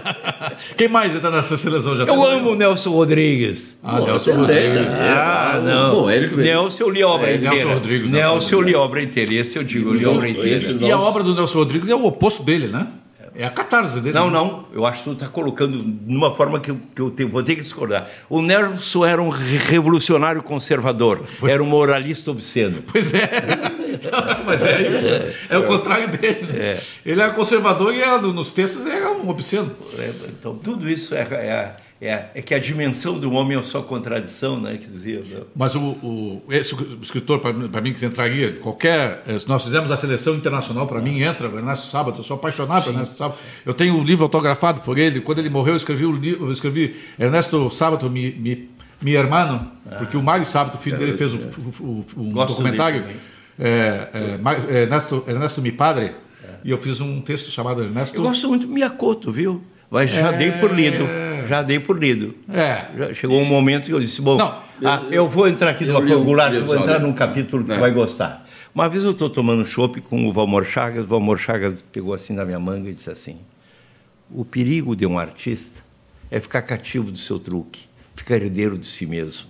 [0.77, 1.95] Quem mais está nessa seleção?
[1.97, 2.25] Já Eu tem?
[2.33, 3.77] amo o Nelson Rodrigues.
[3.83, 4.81] Ah, Nelson Rodrigues.
[4.89, 5.95] Ah, não.
[6.03, 6.37] Bom, Érico.
[6.37, 7.55] Nelson eu li a obra É, inteira.
[7.55, 9.35] Nelson Rodrigues, Nelson Nelson eu li a obra inteira.
[9.35, 10.77] Esse eu digo, eu li a obra inteira.
[10.81, 12.87] E a obra do Nelson Rodrigues é o oposto dele, né?
[13.35, 14.15] É a catarse dele.
[14.15, 14.33] Não, né?
[14.33, 14.67] não.
[14.75, 17.63] Eu acho que tu está colocando numa forma que eu, que eu vou ter que
[17.63, 18.07] discordar.
[18.29, 21.25] O Nelson era um re- revolucionário conservador.
[21.43, 22.83] Era um moralista obsceno.
[22.93, 23.31] Pois é.
[24.45, 25.07] Mas é isso.
[25.49, 26.47] É, o contrário dele.
[26.53, 26.81] né?
[27.07, 29.71] Ele é conservador e é, nos textos é um obsceno.
[29.99, 33.83] É, Então, tudo isso é, é, é, é que a dimensão do homem é sua
[33.83, 34.77] contradição, né?
[34.77, 35.21] Que dizia.
[35.21, 35.41] né?
[35.55, 39.23] Mas o, o- esse escritor, para mim, que entraria, qualquer.
[39.27, 42.19] eh, nós fizermos a seleção internacional, para mim entra o Ernesto Sábato.
[42.19, 43.39] Eu sou apaixonado por Ernesto Sábato.
[43.65, 45.21] Eu tenho um livro autografado por ele.
[45.21, 48.69] Quando ele morreu, eu escrevi, o li- eu escrevi Ernesto Sábato, mi, mi,
[49.01, 51.39] mi hermano, porque o Mário Sábato, filho dele, fez um,
[51.81, 53.03] um- um Gosto documentário.
[53.03, 53.17] dele
[53.59, 56.13] é, é, é, Ernesto, Ernesto Mi Padre.
[56.65, 58.17] E eu fiz um texto chamado Ernesto.
[58.17, 59.63] Eu gosto muito do Miyakoto, viu?
[59.91, 60.39] Mas já É.
[60.39, 61.05] dei por lido.
[61.47, 62.35] Já dei por lido.
[62.49, 63.13] É.
[63.15, 66.01] Chegou um momento que eu disse, bom, Não, ah, eu, vou entrar aqui eu numa
[66.01, 67.07] um livro vou entrar né?
[67.07, 67.79] num capítulo que É.
[67.79, 68.47] vai gostar.
[68.75, 72.33] Uma vez eu estou tomando chopp com o Valmor Chagas, o Valmor Chagas pegou assim
[72.33, 73.39] na minha manga e disse assim,
[74.31, 75.83] o perigo de um artista
[76.31, 77.81] é ficar cativo do seu truque,
[78.17, 79.49] ficar herdeiro de si mesmo.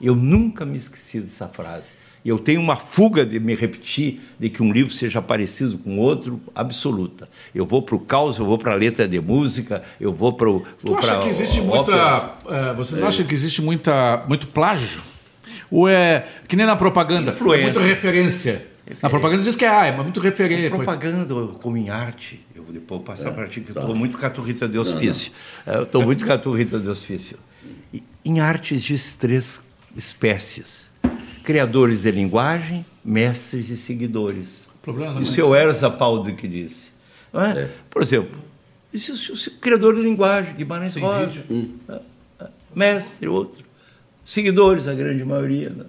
[0.00, 1.92] Eu nunca me esqueci dessa frase.
[2.24, 5.98] E eu tenho uma fuga de me repetir de que um livro seja parecido com
[5.98, 7.28] outro, absoluta.
[7.54, 10.50] Eu vou para o caos, eu vou para a letra de música, eu vou para
[10.50, 10.60] o.
[10.84, 12.34] Tu acha que existe muita.
[12.48, 15.02] eh, vocês acham que existe muita, muito plágio?
[15.70, 17.30] Ou é que nem na propaganda?
[17.30, 17.60] Influência.
[17.60, 18.66] É muita referência.
[19.00, 20.68] Na propaganda diz que é, ah, é muito referência.
[20.70, 22.44] Propaganda como em arte.
[22.54, 25.32] Eu vou depois passar para ti, que eu estou muito caturrita de hospício.
[25.66, 27.38] É, Eu estou muito caturrita de hospício.
[27.94, 29.62] E, em arte existem três
[29.96, 30.89] espécies:
[31.50, 34.68] criadores de linguagem, mestres e seguidores.
[34.76, 36.92] O problema é Isso é o Erza Paulo que disse.
[37.32, 37.68] Não é?
[37.90, 38.38] Por exemplo,
[38.92, 41.42] isso, isso, criador de linguagem, Guimarães Sem Rosa.
[41.88, 42.00] É,
[42.38, 43.64] é, Mestre, outro.
[44.24, 45.70] Seguidores, a grande maioria.
[45.70, 45.86] né?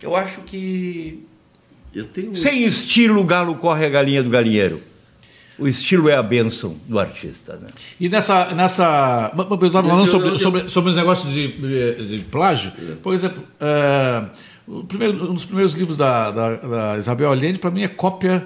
[0.00, 1.22] Eu acho que
[1.94, 2.34] Eu tenho.
[2.34, 4.80] sem estilo, o galo corre a galinha do galinheiro.
[5.62, 7.56] O estilo é a bênção do artista.
[7.56, 7.68] Né?
[8.00, 8.54] E nessa.
[8.54, 12.72] nessa eu estava falando sobre, sobre, sobre os negócios de, de, de plágio.
[13.02, 13.42] Por exemplo,
[14.66, 18.44] o primeiro, um dos primeiros livros da, da, da Isabel Allende, para mim, é cópia.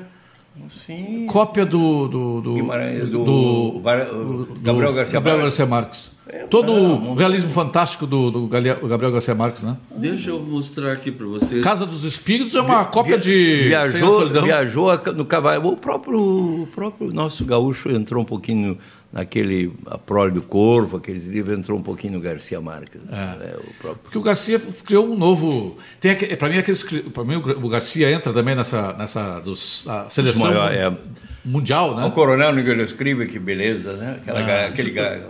[0.87, 1.27] Sim.
[1.29, 2.09] Cópia do.
[2.09, 5.57] do, do, Guimarães, do- do- do- Gabriel Garcia Gabriel Marques.
[5.59, 6.17] Garcia Marques.
[6.29, 9.77] É, Todo não, o realismo fantástico do, do Gabriel Garcia Marques, né?
[9.97, 11.63] Deixa eu mostrar aqui para vocês.
[11.63, 15.69] Casa dos Espíritos é uma cópia de viajou, viajou no cavalo.
[15.73, 16.19] O próprio,
[16.63, 18.77] o próprio nosso gaúcho entrou um pouquinho
[19.17, 23.03] naquele a prole do Corvo, aqueles livros entrou um pouquinho no Garcia Marques.
[23.03, 24.03] né, o próprio.
[24.05, 25.79] Porque o Garcia criou um novo.
[25.99, 30.49] Tem para mim aqueles, para mim o Garcia entra também nessa nessa dos, a seleção
[30.51, 30.95] maior- é.
[31.45, 32.11] mundial, O né?
[32.11, 34.19] coronel Miguel Escribe, que beleza, né?
[34.21, 35.21] Aquela, Ah, ga- aquele ga-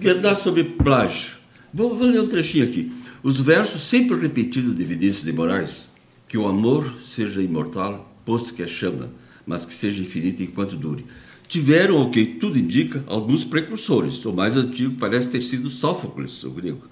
[0.00, 1.32] Verdade sobre plágio.
[1.74, 2.90] Vou, vou ler um trechinho aqui.
[3.22, 5.90] Os versos sempre repetidos de Vinícius de Moraes,
[6.26, 9.10] que o amor seja imortal, posto que é chama,
[9.44, 11.04] mas que seja infinito enquanto dure.
[11.48, 14.24] Tiveram, o que tudo indica, alguns precursores.
[14.24, 16.82] O mais antigo parece ter sido Sófocles, o grego,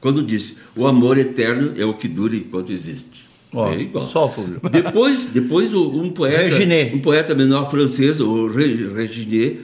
[0.00, 3.22] quando disse: O amor eterno é o que dura enquanto existe.
[3.54, 4.04] Ó, é igual.
[4.06, 4.58] Sófocles.
[4.70, 6.56] Depois, depois o- um poeta,
[6.94, 9.60] um poeta menor francês, o Re- Reginet,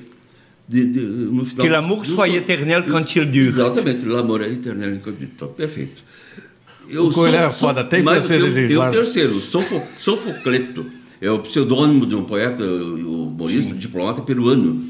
[0.69, 3.49] de, de, no final Que l'amour soit éternel quand il dure.
[3.49, 5.31] Exatamente, l'amour é éternel enquanto dure.
[5.35, 6.03] Então, perfeito.
[6.91, 8.97] Eu O Coelho é foda, tem mas francês, tem, tem o guarda.
[8.97, 10.87] terceiro, o Sofo, Sofocleto.
[11.21, 14.85] É o pseudônimo de um poeta, humorista, diplomata peruano.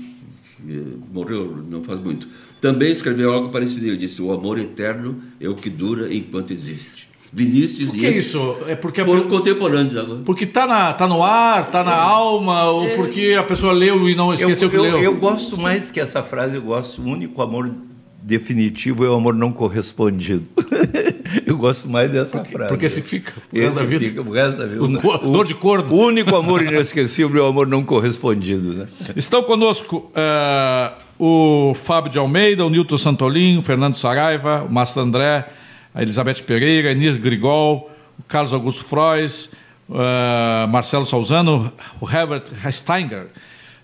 [1.13, 2.27] Morreu não faz muito.
[2.61, 3.87] Também escreveu algo parecido.
[3.87, 7.09] Ele disse: O amor eterno é o que dura enquanto existe.
[7.33, 8.57] Vinícius Por e que esse isso?
[8.67, 10.21] É porque a foram contemporâneos agora.
[10.25, 14.15] Porque tá, na, tá no ar, tá na alma, ou porque a pessoa leu e
[14.15, 14.99] não esqueceu eu, que eu, leu?
[14.99, 17.71] eu gosto mais que essa frase, eu gosto, o único amor
[18.23, 20.49] definitivo é o amor não correspondido.
[21.47, 22.69] eu gosto mais dessa frase.
[22.69, 24.05] Porque esse fica o resto da vida.
[24.07, 24.83] fica o resto da vida.
[24.83, 25.93] O cor- dor de corno.
[25.95, 28.87] O único amor inesquecível é o amor não correspondido, né?
[29.17, 35.01] Estão conosco eh, o Fábio de Almeida, o Nilton Santolin, o Fernando Saraiva, o Márcio
[35.03, 35.47] André,
[35.95, 39.53] a Elizabeth Pereira, a Enir Grigol, o Carlos Augusto Frois,
[39.91, 43.27] eh, Marcelo Salzano, o Herbert Steinger,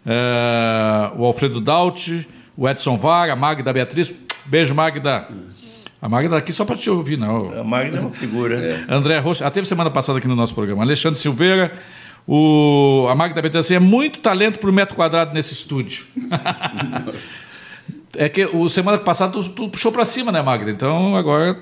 [0.07, 4.14] eh, o Alfredo Daut, o Edson Var, a Magda Beatriz.
[4.46, 5.26] Beijo, Magda.
[6.04, 7.58] A Magda está aqui só para te ouvir, não.
[7.58, 8.84] A Magna é uma figura.
[8.90, 10.82] André Rocha, teve semana passada aqui no nosso programa.
[10.82, 11.72] Alexandre Silveira,
[12.28, 16.04] o, a Magda Betança é muito talento por metro quadrado nesse estúdio.
[18.18, 20.70] é que o semana passada tu, tu puxou para cima, né, Magda?
[20.70, 21.58] Então agora.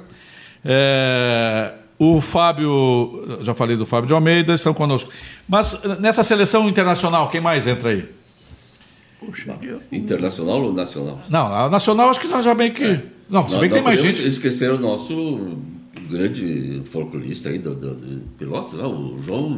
[0.64, 5.08] é, o Fábio, já falei do Fábio de Almeida, estão conosco.
[5.48, 8.08] Mas nessa seleção internacional, quem mais entra aí?
[9.20, 11.20] Puxa, eu- Internacional ou nacional?
[11.30, 13.11] Não, a nacional acho que nós já bem que.
[13.30, 14.26] Não, se bem que tem mais gente.
[14.26, 15.56] esquecer o nosso
[16.10, 19.52] grande folclorista aí do, do, do Pilotos, lá, o João...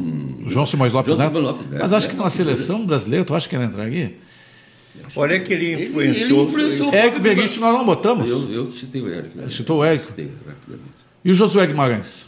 [0.45, 1.35] O João Simões Lopes João Neto.
[1.35, 2.13] Simões Lopes Neto, Mas acho né?
[2.13, 4.15] que na seleção brasileira, tu acha que ele entra aqui?
[5.15, 6.41] Olha que ele influenciou.
[6.43, 8.29] ele influenciou- Eric Veríssimo nós não botamos.
[8.29, 9.37] Eu, eu citei o Eric.
[9.37, 9.49] né?
[9.49, 10.05] Citou o Eric.
[10.05, 10.89] Citei rapidamente.
[11.23, 12.25] E o Josué Guimarães?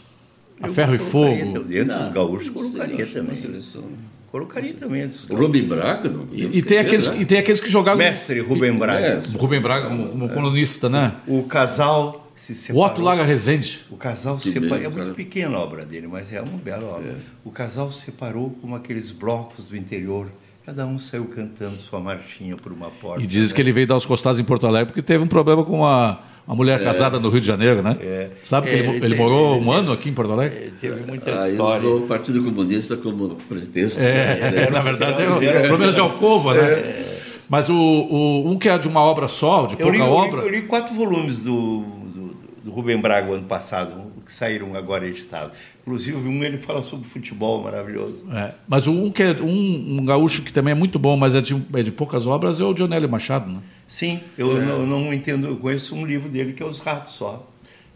[0.60, 1.62] A Eu ferro e fogo.
[1.64, 3.36] Dentro dos gaúchos, colocaria também.
[3.36, 3.84] seleção.
[4.30, 5.10] Colocaria também.
[5.30, 5.34] O.
[5.34, 7.16] Rubem Braga, não E, e tem esquecer, aqueles, né?
[7.20, 7.98] e tem aqueles que jogavam.
[7.98, 9.06] Mestre Rubem Braga.
[9.06, 11.14] É, O Rubem Braga como, como colunista, né?
[11.26, 12.86] O casal se O separou.
[12.86, 13.84] Otto Lara Rezende.
[13.90, 14.76] O casal se separou.
[14.76, 15.14] É muito cara.
[15.14, 17.16] pequena a obra dele, mas é uma bela obra.
[17.44, 20.28] O casal se separou como aqueles blocos do interior.
[20.64, 23.22] Cada um saiu cantando sua marchinha por uma porta.
[23.22, 23.56] E diz né?
[23.56, 26.20] que ele veio dar os costados em Porto Alegre porque teve um problema com uma,
[26.48, 27.96] uma mulher casada no Rio de Janeiro, né?
[28.00, 28.30] É.
[28.42, 30.58] Sabe que É, ele, ele ele tem- morou ele um ano aqui em Porto Alegre?
[30.58, 31.78] É, Teve muita Aí história.
[31.86, 34.00] usou o Partido Comunista como pretexto.
[34.00, 34.70] É, né?
[34.72, 37.04] na verdade, é zero, o zero, problema de Alcova, né?
[37.48, 40.04] Mas o, o- um que é de uma obra só, de Eu pouca li, eu
[40.06, 40.40] li- obra.
[40.42, 45.56] eu li quatro volumes do, do, do Rubem Braga ano passado, que saíram agora editados.
[45.82, 48.18] Inclusive, um ele fala sobre futebol maravilhoso.
[48.32, 51.34] É, mas o um que é um, um gaúcho que também é muito bom, mas
[51.34, 53.60] é de, é de poucas obras, é o Dionélio Machado, né?
[53.88, 57.14] Sim, eu, não, eu não entendo, eu conheço um livro dele que é Os Ratos
[57.14, 57.48] só.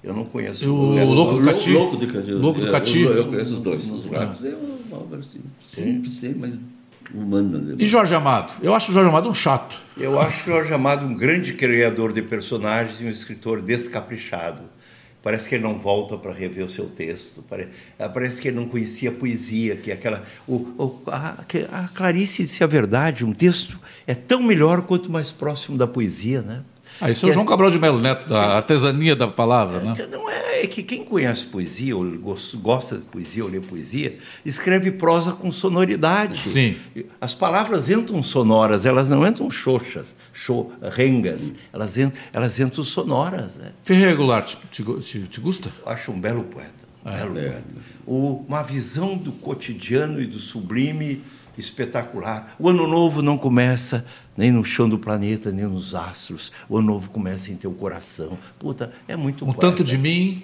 [0.03, 1.71] Eu não conheço O- o Louco do Lou- Cati.
[1.71, 2.31] Louco do Cati.
[2.33, 2.99] Louco do É, Cati.
[2.99, 3.89] os dois, Eu conheço os dois.
[3.91, 4.55] Os ratos é
[4.91, 6.55] uma obra assim, simples, sim, mas
[7.15, 7.59] humana.
[7.59, 7.75] né?
[7.79, 8.53] E Jorge Amado?
[8.63, 9.79] Eu acho o Jorge Amado um chato.
[9.97, 14.63] Eu acho Jorge Amado um grande criador de personagens e um escritor descaprichado.
[15.23, 17.43] Parece que ele não volta para rever o seu texto.
[17.43, 20.25] Pare- ah, Parece que ele não conhecia a poesia, que é aquela.
[20.49, 21.37] O, o- a,
[21.73, 26.43] a Clarice disse a verdade: um texto é tão melhor quanto mais próximo da poesia,
[26.43, 26.63] né?
[27.05, 29.95] Ah, isso é o Que- João Cabral de Melo Neto, da artesania da palavra, né?
[30.11, 34.19] Não é, é que quem conhece poesia, ou gos- gosta de poesia, ou lê poesia,
[34.47, 36.49] escreve prosa com sonoridade.
[36.49, 36.77] Sim.
[37.21, 43.57] As palavras entram sonoras, elas não entram xoxas, xô, rengas, elas, entram, elas entram sonoras.
[43.57, 43.73] Né?
[43.83, 45.71] Ferreira Goulart, te, te, te, te gusta?
[45.85, 46.71] Eu acho um belo poeta.
[47.05, 47.17] Um É.
[47.19, 47.65] belo poeta.
[48.07, 51.21] O- uma visão do cotidiano e do sublime
[51.59, 52.55] espetacular.
[52.59, 54.05] O ano novo não começa
[54.37, 56.51] nem no chão do planeta, nem nos astros.
[56.69, 58.39] O ano novo começa em teu coração.
[58.59, 59.61] Puta, é muito Um poeta.
[59.61, 60.43] tanto de mim.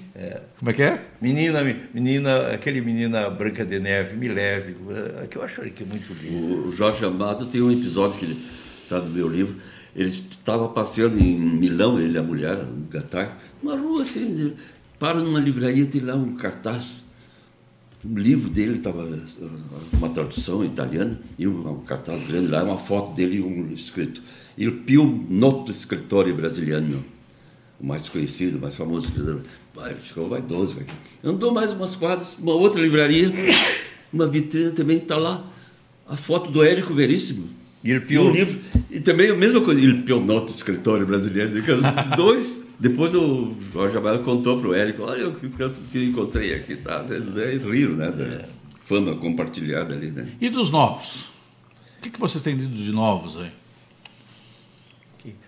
[0.58, 1.04] Como é que é?
[1.20, 1.60] Menina,
[1.94, 6.12] menina, aquele menina Branca de Neve, me leve, eh, que eu acho que é muito
[6.12, 6.68] lindo.
[6.68, 8.36] O Jorge Amado tem um episódio que
[8.82, 9.56] está no meu livro.
[9.96, 14.54] Ele estava passeando em Milão, ele e a mulher, um gatar, uma rua assim,
[14.98, 17.04] para numa livraria, tem lá um cartaz.
[18.10, 19.06] Um livro dele estava
[19.92, 24.22] uma tradução italiana e um, cartaz grande lá, uma foto dele e um escrito.
[24.56, 27.04] Il più noto scrittore brasiliano,
[27.78, 29.40] o mais conhecido, o mais famoso escritor.
[29.74, 30.74] Vai, ele ficou vaidoso.
[30.74, 30.86] velho.
[31.22, 33.30] Andou mais umas quadras, uma outra livraria,
[34.12, 35.44] uma vitrine também está lá
[36.08, 37.48] a foto do Érico Veríssimo.
[37.84, 38.58] Il E più- um livro.
[38.90, 41.50] E também a mesma coisa, Il Pionoto, escritor brasileiro.
[41.60, 42.60] Os dois.
[42.80, 46.76] Depois o Jorge Amado contou para o Érico, olha o que, que eu encontrei aqui,
[46.76, 47.04] tá?
[47.10, 48.10] Eles aí riram, né?
[48.10, 48.44] Da
[48.84, 50.30] fama compartilhada ali, né?
[50.40, 51.24] E dos novos?
[51.98, 53.50] O que, que vocês têm lido de novos aí?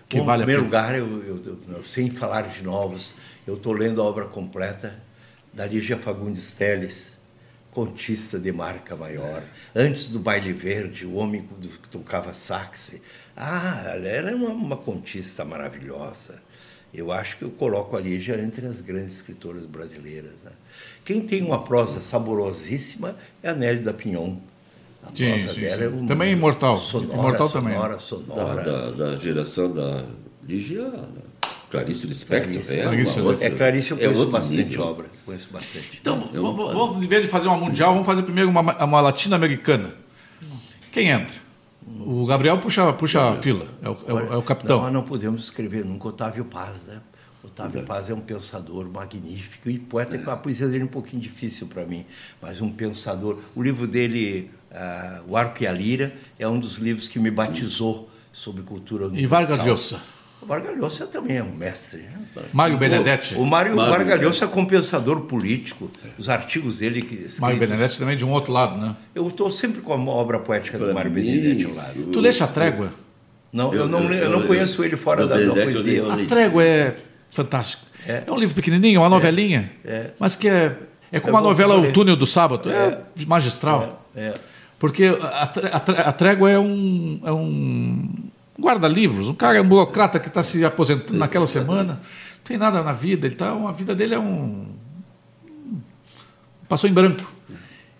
[0.09, 3.13] Que Bom, vale em primeiro lugar, eu, eu- eu- sem falar de novos,
[3.47, 5.01] eu estou lendo a obra completa
[5.53, 7.17] da Lígia Fagundes Teles,
[7.71, 9.41] contista de marca maior.
[9.73, 11.47] Antes do Baile Verde, o homem
[11.81, 12.95] que tocava sax.
[13.37, 16.41] Ah, ela era uma, uma contista maravilhosa.
[16.93, 20.33] Eu acho que eu coloco a Lígia entre as grandes escritoras brasileiras.
[20.43, 20.51] né?
[21.05, 24.35] Quem tem uma prosa saborosíssima é a Nelly da Pinhon.
[25.03, 25.83] A Sim, prosa sim, dela sim.
[25.83, 26.77] é uma- Também imortal.
[26.77, 27.73] Sonora, Imortal também.
[27.73, 28.63] sonora, Da, sonora.
[28.63, 30.05] da, da geração da
[30.47, 30.91] Lígia,
[31.71, 32.51] Clarice Lispector.
[32.51, 32.73] Clarice.
[32.73, 34.81] É, Clarice, outra- É, Clarice eu é conheço outro bastante nível.
[34.83, 35.05] obra.
[35.25, 35.97] Conheço bastante.
[36.01, 39.01] Então, Eu- vamos, vamos, em vez de fazer uma mundial, vamos fazer primeiro uma, uma
[39.01, 39.93] latino-americana.
[40.91, 41.35] Quem entra?
[41.99, 44.77] O Gabriel puxa, puxa a fila, é o, é o- é o capitão.
[44.77, 46.99] Não, nós não podemos escrever nunca Otávio Paz, né?
[47.43, 51.65] Otávio Paz é um pensador magnífico e poeta, a poesia dele é um pouquinho difícil
[51.67, 52.05] para mim,
[52.41, 53.39] mas um pensador.
[53.55, 57.31] O livro dele, ah, O Arco e a Lira, é um dos livros que me
[57.31, 59.57] batizou sobre cultura E universal.
[59.57, 60.01] Vargas Llosa.
[60.41, 61.99] O Vargas Llosa também é um mestre.
[61.99, 62.43] Né?
[62.51, 63.35] Mário Benedetti.
[63.35, 65.91] O, o Mário, Mário Vargas Llosa é compensador político.
[66.17, 67.25] Os artigos dele que Mário
[67.55, 68.95] escritos- Benedetti também de um outro lado, né?
[69.13, 72.05] Eu estou sempre com a obra poética do Pra Mário mim, Benedetti ao lado.
[72.07, 72.91] Tu leste a trégua?
[73.53, 76.11] Não, eu, Eu- não, eu- eu não eu- conheço ele fora da, da poesia.
[76.11, 76.95] A trégua é
[77.29, 77.83] fantástico.
[78.07, 78.23] É.
[78.25, 79.71] É, um livro pequenininho, uma novelinha,
[80.17, 80.75] mas que é,
[81.11, 81.77] é como Eu a novela.
[81.77, 82.67] O Túnel do Sábado.
[82.71, 84.07] É, magistral.
[84.15, 84.33] É.
[84.79, 88.09] Porque a, a a trégua é um, é um
[88.61, 92.93] guarda-livros, um cara, um burocrata que está se aposentando naquela semana, não tem nada na
[92.93, 94.67] vida, ele tá, a vida dele é um.
[96.69, 97.29] Passou em branco.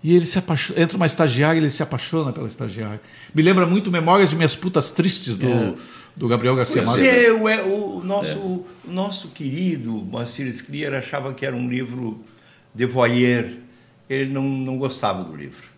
[0.03, 3.01] E ele se apaixona, entra uma estagiária e ele se apaixona pela estagiária.
[3.35, 5.75] Me lembra muito Memórias de Minhas Putas Tristes, do,
[6.15, 7.13] do Gabriel Garcia Pois Marques.
[7.13, 12.19] é, o, é, o nosso, o nosso querido Moacir Sclier achava que era um livro
[12.73, 13.51] de voyeur.
[14.09, 15.69] Ele não, não gostava do livro.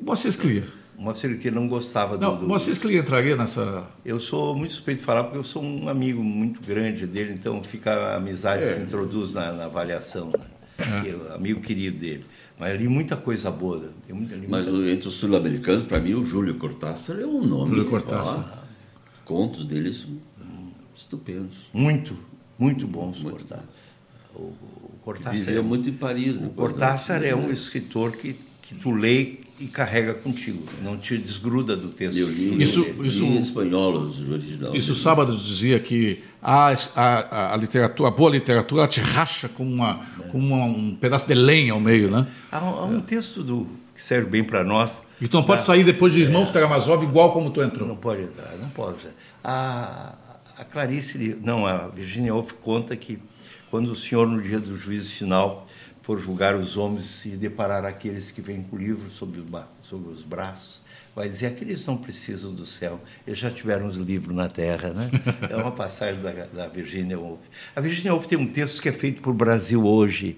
[0.00, 0.64] Moacir Sclier.
[0.98, 3.86] Moacir Sclier não gostava do, Não, do Moacir Sclier entraria nessa...
[4.04, 7.62] Eu sou muito suspeito de falar porque eu sou um amigo muito grande dele, então
[7.62, 10.28] fica a amizade se introduz na, na avaliação.
[10.30, 11.02] Né?
[11.02, 12.24] Que é amigo querido dele.
[12.58, 13.78] Mas eu li muita coisa boa.
[13.78, 13.88] né?
[14.10, 17.70] Muita, Mas muita- entre os sul-americanos, para mim, o Júlio Cortázar é um nome.
[17.70, 18.62] Júlio Cortázar.
[18.62, 20.10] ó, contos dele são
[20.94, 21.56] estupendos.
[21.72, 22.16] Muito,
[22.58, 23.38] muito bons Muito.
[23.38, 23.64] Cortázar.
[24.34, 26.36] O, o Cortázar, Vivia é, muito em Paris.
[26.36, 27.52] o né, Cortázar é um né?
[27.52, 32.18] escritor que, que tu lê e carrega contigo, não te desgruda do texto.
[32.18, 34.74] Eu li, Isso- eu li isso- em espanhol, os originais.
[34.74, 39.64] Isso sábado dizia que a, a, a literatura, a boa literatura, ela te racha com,
[39.64, 40.00] uma,
[40.32, 42.26] com uma- um pedaço de lenha ao meio, né?
[42.50, 45.02] Há, um- há um texto do, que serve bem para nós.
[45.20, 47.86] E tu não pode sair depois de Irmãos Karamazov igual como tu entrou.
[47.86, 49.06] Não pode entrar, não pode.
[49.42, 50.14] A,
[50.58, 53.18] a Clarice, não, a Virginia Woolf conta que
[53.70, 55.66] quando o senhor, no dia do juízo final,
[56.04, 59.46] for julgar os homens e deparar aqueles que vêm com o livro sobre, os
[59.80, 60.82] sobre os braços,
[61.16, 65.10] vai dizer aqueles não precisam do céu, eles já tiveram os livros na terra, né?
[65.48, 67.40] É uma passagem da, da Virginia Woolf.
[67.74, 70.36] A Virginia Woolf tem um texto que é feito para o Brasil hoje.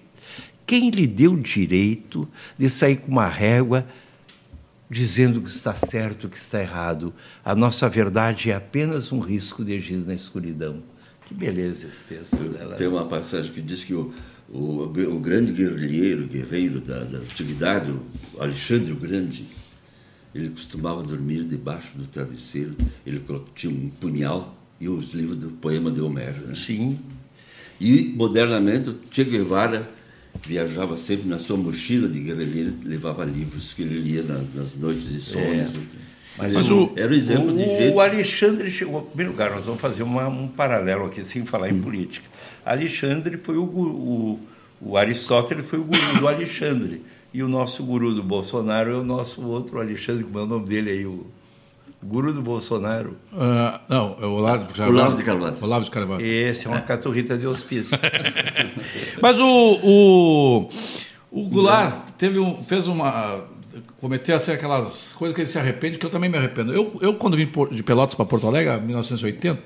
[0.64, 3.85] Quem lhe deu o direito de sair com uma régua
[4.88, 7.12] dizendo que está certo, que está errado.
[7.44, 10.81] A nossa verdade é apenas um risco de giz na escuridão.
[11.24, 12.76] Que beleza esse texto dela.
[12.76, 14.14] Tem uma passagem que diz que o,
[14.48, 18.00] o, o grande guerrilheiro, guerreiro da, da antiguidade, o
[18.40, 19.46] Alexandre o Grande,
[20.35, 23.22] ele costumava dormir debaixo do travesseiro, ele
[23.54, 26.46] tinha um punhal e os livros do poema de Homero.
[26.46, 26.54] Né?
[26.54, 26.98] Sim.
[27.80, 29.90] E, modernamente, o Che Guevara
[30.46, 35.09] viajava sempre na sua mochila de guerrilheiro, levava livros que ele lia na- nas noites
[35.11, 35.74] de sones.
[36.38, 37.98] Mas, Mas o, o- era o exemplo de o gente...
[37.98, 39.00] Alexandre chegou.
[39.00, 42.28] Em primeiro lugar, nós vamos fazer uma- um paralelo aqui, sem falar em política.
[42.72, 44.40] Alexandre foi o, o,
[44.81, 47.02] o Aristóteles foi o guru do Alexandre.
[47.33, 50.66] E o nosso guru do Bolsonaro é o nosso outro Alexandre, como é o nome
[50.66, 51.26] dele aí, o
[52.02, 53.16] guru do Bolsonaro.
[53.33, 54.96] Ah, não, é o Olavo de Carvalho.
[54.98, 55.57] Olavo de Carvalho.
[55.61, 56.24] Olavo de Carvalho.
[56.26, 57.98] Esse é uma caturrita de hospício.
[59.20, 59.46] Mas o,
[59.83, 60.70] o,
[61.31, 63.44] o Goulart teve um, fez uma.
[64.00, 66.72] cometeu assim, aquelas coisas que ele se arrepende, que eu também me arrependo.
[66.72, 69.61] Eu, eu quando vim por- de Pelotas para Porto Alegre, em 1980,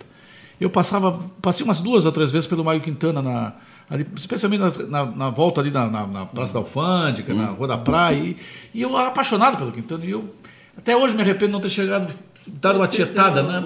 [0.61, 3.53] eu passava, passei umas duas ou três vezes pelo Mário Quintana, na,
[3.89, 7.67] ali, especialmente nas- na, na volta ali na, na- na Praça da Alfândega, na Rua
[7.69, 8.37] da Praia, e,
[8.75, 10.25] e eu era apaixonado pelo Quintana, e eu
[10.77, 12.13] até hoje me arrependo de não ter chegado,
[12.47, 13.61] dado uma tietada, né?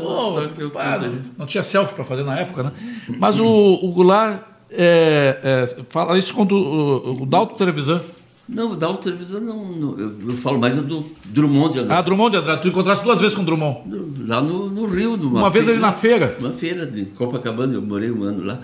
[1.38, 2.72] Não tinha selfie para fazer na época, né?
[3.18, 8.00] Mas o, o Goulart é, é, fala isso quando o, o Dalto Televisão.
[8.48, 11.98] Não, da outra televisão não, não, eu, eu falo mais do Drummond de Andrade.
[11.98, 13.78] Ah, Drummond de Andrade, tu encontraste duas vezes com o Drummond.
[14.26, 15.16] Lá no, no Rio.
[15.16, 16.36] Numa Uma vez feira- ali na feira.
[16.38, 18.60] Uma feira de Copacabana, eu morei um ano lá.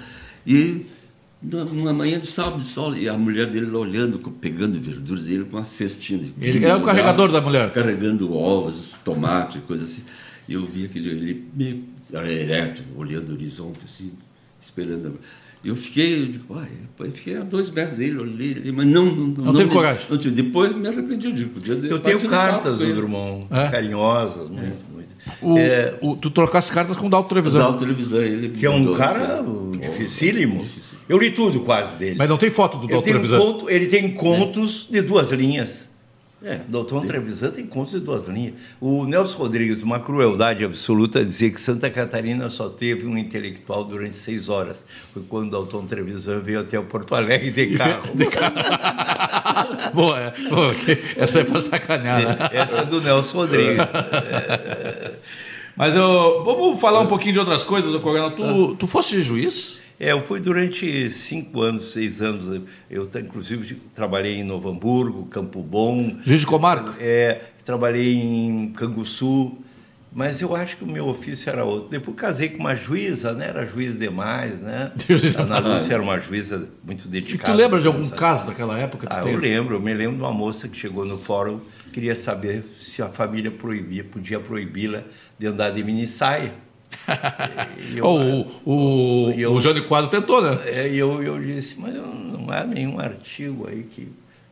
[0.47, 0.85] E
[1.43, 5.45] numa manhã de sábado de sol, e a mulher dele lá olhando, pegando verduras dele
[5.45, 6.31] com uma cestinha.
[6.39, 7.73] Ele vinho é o carregador braço, da mulher.
[7.73, 10.03] Carregando ovos, tomate, coisa assim.
[10.47, 14.13] E eu vi aquele, ele meio ereto, olhando o horizonte, assim,
[14.61, 15.07] esperando.
[15.09, 16.47] a- eu fiquei, eu digo,
[17.13, 19.05] fiquei a dois metros dele, olhei, mas não.
[19.07, 20.07] Não, Não teve me- coragem?
[20.09, 20.35] não tive.
[20.43, 22.95] Depois me arrependi, eu digo, podia ter Eu tenho cartas do.
[22.95, 23.69] Drummond, É?
[23.69, 25.11] carinhosas, muito, muito.
[25.43, 27.77] O, É, o- tu trocasse cartas com o Dalto Da Televisão.
[27.79, 29.45] televisão, ele que é um mandou- cara
[29.81, 30.65] dificílimo.
[31.09, 32.17] Eu li tudo quase dele.
[32.19, 33.53] Mas não tem foto do Ele Dalto tem, um Televisão.
[33.53, 35.89] conto, ele tem contos de duas linhas.
[36.43, 36.61] É.
[36.67, 38.55] Doutor Trevisan tem contos de duas linhas.
[38.81, 44.17] O Nelson Rodrigues, uma crueldade absoluta, dizia que Santa Catarina só teve um intelectual durante
[44.17, 44.87] seis horas.
[45.13, 48.15] Foi quando o Doutor Trevisan veio até o Porto Alegre de carro.
[48.15, 48.55] De carro.
[49.93, 50.35] boa, é.
[50.49, 50.75] boa,
[51.17, 52.23] essa é para sacanear.
[52.23, 52.37] Né?
[52.53, 53.77] Essa é do Nelson Rodrigues.
[55.77, 58.33] Mas eu, vamos falar um pouquinho de outras coisas, Coronel.
[58.33, 59.80] Tu, tu foste juiz?
[60.01, 62.63] É, eu fui durante cinco anos, seis anos.
[62.89, 66.17] Eu, inclusive, trabalhei em Novo Hamburgo, Campo Bom.
[66.25, 66.95] Juiz de Comarca?
[66.99, 69.59] É, trabalhei em Canguçu.
[70.11, 71.91] Mas eu acho que o meu ofício era outro.
[71.91, 73.49] Depois casei com uma juíza, né?
[73.49, 74.91] Era juiz demais, né?
[75.39, 77.53] A Ana Lúcia era uma juíza muito dedicada.
[77.53, 79.07] E tu lembra de algum caso daquela época?
[79.09, 79.77] Ah, eu lembro.
[79.77, 81.61] Eu me lembro de uma moça que chegou no fórum,
[81.93, 85.05] queria saber se a família proibia, podia proibi-la
[85.39, 86.55] de andar de mini saia.
[87.95, 90.59] Eu, o o, eu, o Jânio quase tentou, né?
[90.67, 94.09] É, e eu, eu disse, mas não há nenhum artigo aí que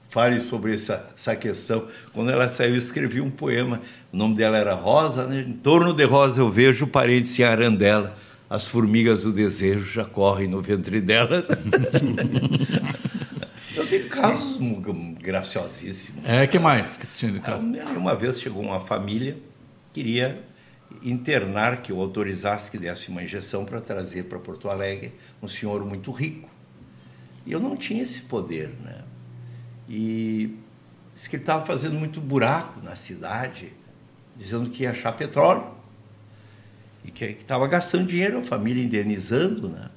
[0.09, 1.87] fale sobre essa, essa questão.
[2.13, 3.81] Quando ela saiu, eu escrevi um poema.
[4.13, 5.45] O nome dela era Rosa, né?
[5.47, 8.17] Em torno de Rosa eu vejo parentes em arandela.
[8.49, 11.45] As formigas do desejo já correm no ventre dela.
[13.77, 14.59] eu tenho casos
[15.21, 16.25] graciosíssimos.
[16.25, 17.63] É, que mais que tinha de caso?
[17.97, 19.37] Uma vez chegou uma família,
[19.93, 20.41] queria
[21.03, 25.13] internar, que eu autorizasse que desse uma injeção para trazer para Porto Alegre
[25.43, 26.49] um senhor muito rico.
[27.45, 29.03] E eu não tinha esse poder, né?
[29.89, 30.57] E
[31.15, 33.73] disse que ele estava fazendo muito buraco na cidade,
[34.37, 35.67] dizendo que ia achar petróleo.
[37.05, 39.89] E que estava gastando dinheiro, a família indenizando, né?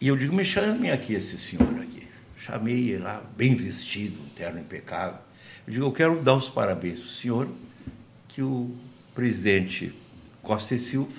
[0.00, 2.06] E eu digo, me chame aqui esse senhor aqui.
[2.36, 5.18] Chamei ele lá, bem vestido, um terno impecável.
[5.66, 7.48] Eu digo, eu quero dar os parabéns ao senhor,
[8.28, 8.76] que o
[9.14, 9.92] presidente
[10.42, 11.12] Costa e Silva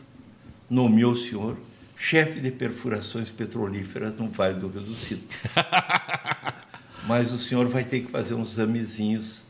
[0.69, 1.57] nomeou o senhor
[1.97, 5.23] chefe de perfurações petrolíferas no Vale do Rio do Sino.
[7.07, 9.43] Mas o senhor vai ter que fazer uns examezinhos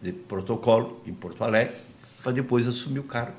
[0.00, 1.74] de protocolo em Porto Alegre
[2.22, 3.36] para depois assumir o cargo.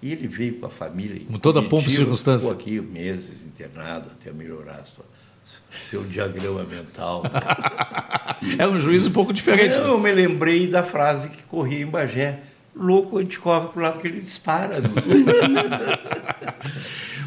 [0.00, 1.20] E ele veio com a família.
[1.26, 2.48] Com toda a pompa e circunstância.
[2.48, 5.04] Ficou aqui meses internado até melhorar sua,
[5.70, 7.24] seu diagrama mental.
[8.58, 9.74] é um juízo um pouco diferente.
[9.74, 12.42] Eu, eu me lembrei da frase que corria em Bagé
[12.78, 14.76] louco, a gente corre para o lado que ele dispara.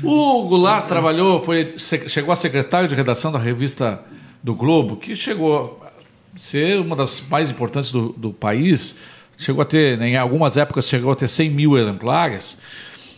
[0.02, 4.02] o Goulart trabalhou, foi, chegou a secretário de redação da revista
[4.42, 5.92] do Globo, que chegou a
[6.40, 8.96] ser uma das mais importantes do, do país.
[9.38, 12.58] Chegou a ter, em algumas épocas, chegou a ter 100 mil exemplares.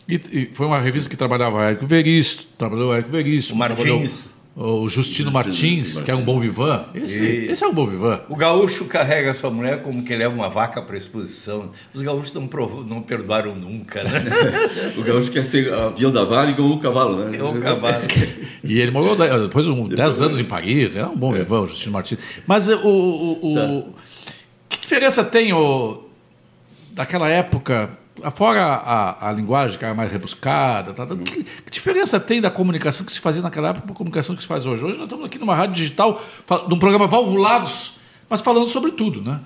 [0.07, 3.55] E, e foi uma revista que trabalhava Érico Veríssimo, trabalhou Érico Veríssimo.
[3.55, 6.85] O Martins o Justino Martins, que é um bom vivan.
[6.93, 8.21] Esse, esse é um bom vivan.
[8.29, 11.71] O gaúcho carrega a sua mulher como que leva uma vaca para a exposição.
[11.91, 14.23] Os gaúchos não, provo, não perdoaram nunca, né?
[14.95, 17.37] o gaúcho quer ser avião da vale como o cavalo, né?
[17.37, 18.05] É o cavalo.
[18.63, 21.39] e ele morou depois de 10 anos em Paris, é um bom é.
[21.39, 22.19] vivan, o Justino Martins.
[22.45, 23.89] Mas o, o, o tá.
[24.69, 26.03] que diferença tem o,
[26.91, 27.89] daquela época
[28.35, 32.51] Fora a, a, linguagem que era mais rebuscada, tá, tá, que, que, diferença tem da
[32.51, 34.85] comunicação que se fazia naquela época para a comunicação que se faz hoje?
[34.85, 36.21] Hoje nós estamos aqui numa rádio digital,
[36.69, 37.97] num programa Valvulados,
[38.29, 39.39] mas falando sobre tudo, né?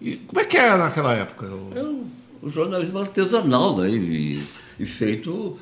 [0.00, 1.46] E como é que era naquela época?
[1.46, 2.06] É um,
[2.42, 3.88] um jornalismo artesanal, né?
[3.88, 4.42] E,
[4.78, 5.58] e, feito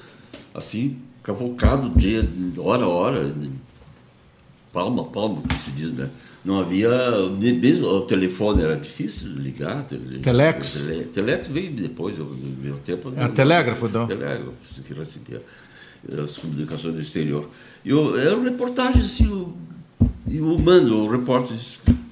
[0.52, 2.28] assim, cavocado dia,
[2.58, 3.34] hora a hora,
[4.72, 6.10] palma a palma, como se diz, né?
[6.48, 6.88] Não havia.
[7.38, 9.84] Mesmo o telefone era difícil de ligar.
[9.84, 10.86] Tele, Telex?
[10.86, 13.12] Tele, telex veio depois, no meu tempo.
[13.14, 14.06] É, telégrafo, então?
[14.06, 15.42] Telégrafo, que recebia
[16.24, 17.50] as comunicações do exterior.
[17.84, 19.52] E eu, era reportagem assim,
[20.26, 21.54] e o mano, o repórter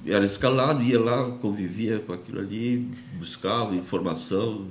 [0.05, 4.67] era escalado, ia lá, convivia com aquilo ali, buscava informação.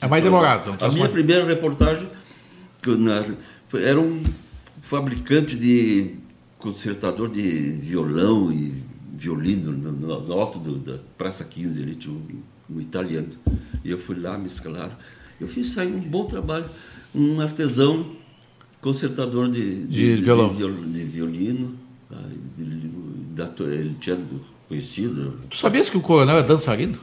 [0.00, 0.70] É mais demorado.
[0.74, 1.12] Então, a minha mais...
[1.12, 2.08] primeira reportagem
[2.86, 3.24] na,
[3.80, 4.22] era um
[4.80, 6.14] fabricante de
[6.56, 8.86] concertador de violão e
[9.18, 13.30] violino no, no, no alto do, da Praça 15, ali tinha um, um, italiano.
[13.84, 14.92] E eu fui lá, me escalaram.
[15.40, 16.64] Eu fiz sair um bom trabalho.
[17.14, 18.06] Um artesão
[18.80, 20.54] concertador de, de, de violão.
[20.54, 21.74] De, violino.
[22.08, 22.16] Tá?
[22.58, 22.92] Ele,
[23.74, 24.18] ele tinha
[24.68, 25.40] conhecido.
[25.50, 26.98] Tu sabias que o coronel é dançarino?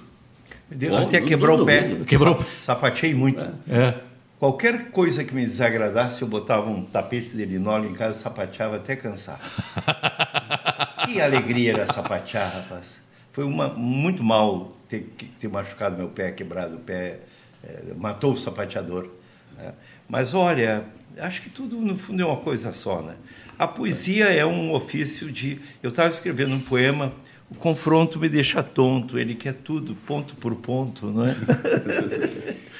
[0.97, 1.99] Até quebrou o pé.
[2.07, 2.43] Quebrou.
[2.59, 3.41] Sapatei muito.
[3.67, 3.77] É.
[3.77, 4.01] é.
[4.39, 8.95] Qualquer coisa que me desagradasse, eu botava um tapete de linóleo em casa, sapateava até
[8.95, 9.39] cansar.
[11.05, 13.01] que alegria era sapatear, rapaz.
[13.31, 17.19] Foi uma, muito mal ter, ter machucado meu pé, quebrado o pé,
[17.63, 19.09] é, matou o sapateador.
[19.57, 19.73] Né?
[20.07, 20.85] Mas olha,
[21.17, 23.15] acho que tudo no fundo é uma coisa só, né?
[23.57, 25.59] A poesia é um ofício de.
[25.81, 27.13] Eu estava escrevendo um poema,
[27.49, 31.35] o confronto me deixa tonto, ele quer tudo, ponto por ponto, não é?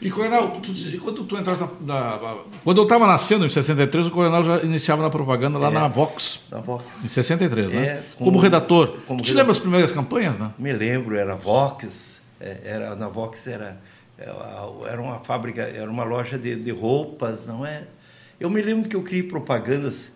[0.00, 4.10] E, Coronel, tu, quando tu entraste na, na, Quando eu estava nascendo, em 63, o
[4.10, 6.40] Coronel já iniciava na propaganda lá é, na Vox.
[6.50, 7.04] Na Vox.
[7.04, 7.86] Em 63, né?
[7.86, 8.98] É, como, como redator.
[9.06, 9.36] Como tu te redator.
[9.36, 10.50] lembra as primeiras campanhas, né?
[10.58, 12.20] Me lembro, era Vox.
[12.40, 13.80] É, era, na Vox era,
[14.18, 14.30] é,
[14.88, 17.84] era uma fábrica, era uma loja de, de roupas, não é?
[18.38, 20.12] Eu me lembro que eu criei propagandas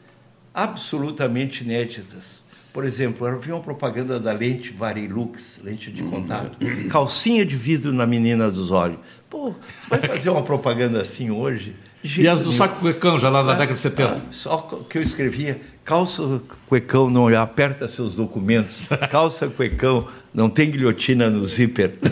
[0.52, 2.42] absolutamente inéditas.
[2.78, 6.56] Por exemplo, eu vi uma propaganda da lente Varilux, lente de contato,
[6.88, 9.00] calcinha de vidro na menina dos olhos.
[9.28, 11.74] Pô, você vai fazer uma propaganda assim hoje?
[12.04, 14.12] E as do saco cuecão, já lá na década de 70?
[14.12, 14.58] Ah, só
[14.88, 20.06] que eu escrevia, calça cuecão não aperta seus documentos, calça cuecão
[20.38, 21.94] não tem guilhotina no zíper.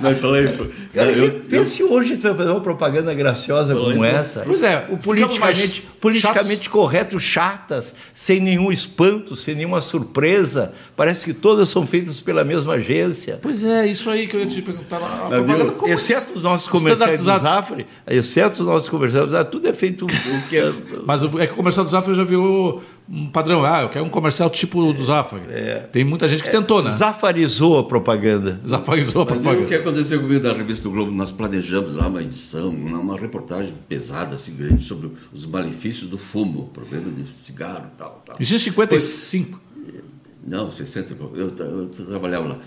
[0.00, 0.58] Mas falei,
[0.92, 1.92] Cara, eu, pense eu...
[1.92, 4.40] hoje fazer uma propaganda graciosa como essa.
[4.40, 10.72] Pois é, o politicamente, politicamente correto, chatas, sem nenhum espanto, sem nenhuma surpresa.
[10.96, 13.38] Parece que todas são feitas pela mesma agência.
[13.40, 14.96] Pois é, isso aí que eu ia te perguntar.
[14.96, 19.68] A propaganda exceto os nossos comerciais do Zafre, exceto os nossos comerciais do Zafre, tudo
[19.68, 20.72] é feito o que é...
[21.06, 23.64] Mas é que o comercial do Zafre já virou um padrão.
[23.64, 25.40] Ah, eu quero um comercial tipo do Zafre.
[25.50, 25.80] É.
[25.92, 26.90] Tem muita gente que é, tentou, né?
[26.90, 28.60] Zafarizou a propaganda.
[28.66, 29.62] Zafarizou a propaganda.
[29.62, 31.12] o que aconteceu comigo da revista do Globo?
[31.12, 36.60] Nós planejamos lá uma edição, uma reportagem pesada, assim, grande, sobre os malefícios do fumo,
[36.60, 38.36] o problema de cigarro e tal, tal.
[38.40, 39.60] Isso em 55?
[40.46, 41.14] Não, 60.
[41.14, 42.58] Eu, eu, eu trabalhava lá.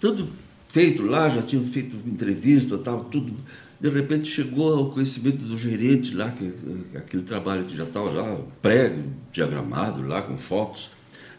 [0.00, 0.28] Tudo
[0.68, 3.32] feito lá, já tinham feito entrevista, tal, tudo
[3.80, 6.54] de repente chegou ao conhecimento do gerente lá, que,
[6.96, 8.96] aquele trabalho que já estava lá, pré
[9.32, 10.90] diagramado lá, com fotos.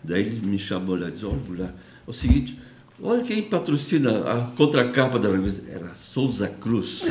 [0.04, 2.60] Daí ele me chamou lá e disse, olha, é o seguinte,
[3.02, 5.64] olha quem patrocina a contracapa da revista.
[5.72, 7.04] Era Souza Cruz.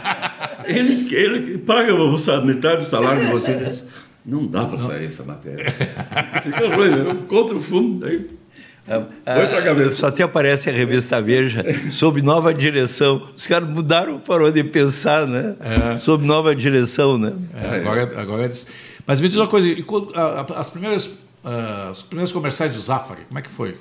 [0.66, 1.92] ele, ele paga
[2.42, 3.84] metade do salário de vocês.
[4.24, 5.74] Não dá para sair essa matéria.
[6.42, 7.24] Fica ruim, né?
[7.26, 8.00] contra o fundo.
[8.00, 8.39] Daí
[9.24, 9.94] para gaveta.
[9.94, 13.28] Só até aparece a revista Veja, sob nova direção.
[13.36, 15.56] Os caras mudaram o farol de pensar, né?
[15.60, 15.98] É.
[15.98, 17.32] Sob nova direção, né?
[17.54, 18.50] É, agora, agora...
[19.06, 19.68] Mas me diz uma coisa,
[20.56, 23.76] as primeiras, uh, os primeiros comerciais do Zafari, como é que foi?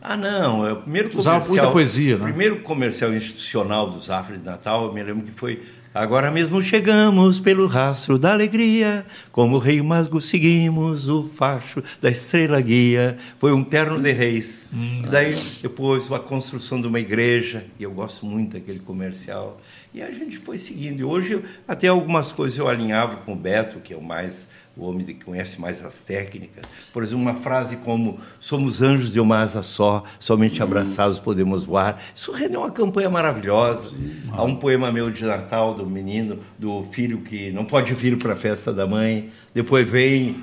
[0.00, 0.66] Ah, não.
[0.66, 1.38] É o primeiro comercial.
[1.38, 2.22] Usava muita poesia, né?
[2.22, 5.62] O primeiro comercial institucional do Zafari de Natal, eu me lembro que foi
[5.94, 12.08] Agora mesmo chegamos pelo rastro da alegria, como o rei Masgo seguimos o facho da
[12.08, 13.18] estrela guia.
[13.38, 14.66] Foi um terno de reis.
[14.72, 15.02] Hum.
[15.10, 19.60] Daí depois a construção de uma igreja, e eu gosto muito daquele comercial.
[19.92, 21.00] E a gente foi seguindo.
[21.00, 24.86] E hoje até algumas coisas eu alinhava com o Beto, que é o mais o
[24.86, 26.64] homem que conhece mais as técnicas.
[26.92, 32.02] Por exemplo, uma frase como somos anjos de uma asa só, somente abraçados podemos voar.
[32.14, 33.90] Isso rendeu uma campanha maravilhosa.
[33.90, 34.22] Sim.
[34.32, 38.32] Há um poema meu de Natal do menino, do filho que não pode vir para
[38.32, 40.42] a festa da mãe, depois vem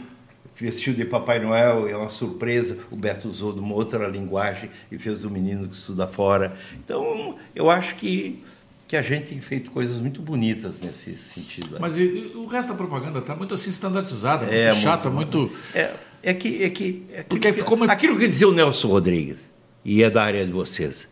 [0.56, 2.78] vestido de Papai Noel, é uma surpresa.
[2.92, 6.54] O Beto usou de uma outra linguagem e fez do menino que estuda fora.
[6.84, 8.44] Então, eu acho que
[8.90, 11.78] que a gente tem feito coisas muito bonitas nesse sentido.
[11.80, 15.38] Mas e, o resto da propaganda está muito assim standardizada, é, muito chata, muito.
[15.38, 15.58] muito...
[15.76, 17.84] É, é, que, é que, é Porque que, como...
[17.84, 19.38] aquilo que dizia o Nelson Rodrigues,
[19.86, 21.08] e é da área de vocês.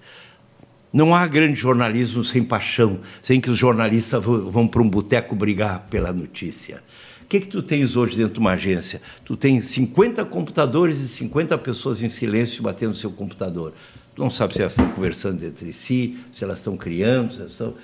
[0.91, 5.85] Não há grande jornalismo sem paixão, sem que os jornalistas vão para um boteco brigar
[5.87, 6.81] pela notícia.
[7.21, 8.99] O que, que tu tens hoje dentro de uma agência?
[9.23, 13.73] Tu tens 50 computadores e 50 pessoas em silêncio batendo no seu computador
[14.17, 17.75] não sabe se elas estão conversando entre si, se elas estão criando, se elas estão,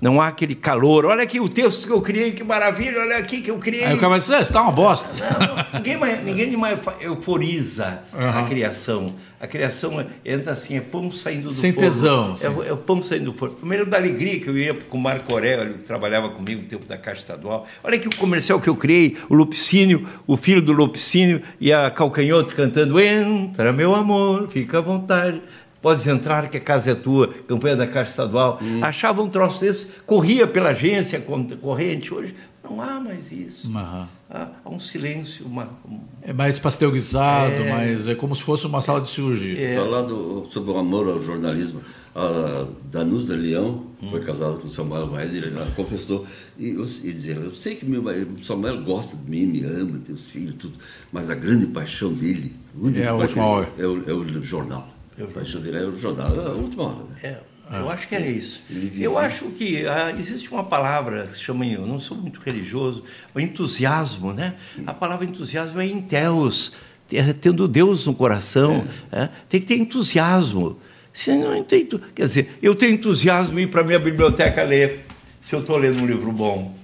[0.00, 1.06] não há aquele calor.
[1.06, 3.84] Olha aqui o texto que eu criei, que maravilha, olha aqui que eu criei.
[3.84, 5.08] Aí o cara vai dizer, está uma bosta.
[5.14, 8.28] Não, não, ninguém, mais, ninguém mais euforiza uhum.
[8.28, 9.14] a criação.
[9.40, 11.88] A criação entra assim, é pão saindo do Sem forno.
[11.88, 12.34] tesão.
[12.42, 13.54] É, é, o pão saindo do forno.
[13.54, 16.84] Primeiro da alegria que eu ia com o Marco Aurélio, que trabalhava comigo no tempo
[16.86, 17.64] da Caixa Estadual.
[17.84, 21.88] Olha aqui o comercial que eu criei, o Lupicínio, o filho do Lupicínio e a
[21.88, 25.40] Calcanhoto cantando Entra, meu amor, fica à vontade.
[25.80, 28.58] Podes entrar que a casa é tua, campanha da Caixa Estadual.
[28.60, 28.82] Hum.
[28.82, 31.20] Achava um troço desse, corria pela agência
[31.60, 32.12] corrente.
[32.12, 32.34] Hoje
[32.68, 33.68] não há mais isso.
[33.68, 34.06] Uhum.
[34.30, 35.46] Há, há, um silêncio.
[35.46, 36.00] Uma, um...
[36.22, 37.72] É mais pasteurizado, é...
[37.72, 39.58] mais, é como se fosse uma sala de cirurgia.
[39.58, 39.76] É...
[39.76, 41.80] Falando sobre o amor ao jornalismo,
[42.14, 44.10] a Danusa Leão hum.
[44.10, 46.26] foi casada com Samuel Weider, ela confessou
[46.58, 48.02] e, e dizia, eu sei que meu
[48.42, 50.74] Samuel gosta de mim, me ama, tem os filhos, tudo,
[51.12, 52.54] mas a grande paixão dele
[52.96, 53.68] é a última hora.
[53.78, 54.97] É o, é o jornal.
[55.22, 57.04] A paixão dele é o jornal, é a última hora.
[57.04, 57.18] Né?
[57.22, 57.38] É.
[57.70, 58.62] Ah, eu acho que era isso.
[58.98, 63.04] Eu acho que ah, existe uma palavra que se chama, eu não sou muito religioso,
[63.34, 64.54] o entusiasmo, né?
[64.86, 66.72] A palavra entusiasmo é enteos,
[67.12, 68.86] é tendo Deus no coração.
[69.12, 69.24] É.
[69.24, 69.28] É?
[69.48, 70.78] Tem que ter entusiasmo.
[71.12, 75.04] Se não tem, quer dizer, eu tenho entusiasmo em ir para a minha biblioteca ler,
[75.42, 76.74] se eu estou lendo um livro bom.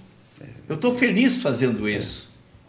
[0.68, 2.23] Eu estou feliz fazendo isso.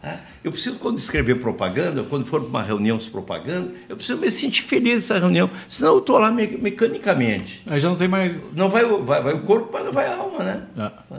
[0.06, 0.20] Né?
[0.44, 4.30] Eu preciso, quando escrever propaganda, quando for para uma reunião de propaganda, eu preciso me
[4.30, 7.60] sentir feliz nessa reunião, senão eu estou lá me mecanicamente.
[7.66, 8.36] Aí já não tem mais.
[8.52, 10.62] Não vai, vai, vai o corpo, mas não vai a alma, né?
[10.78, 11.16] É.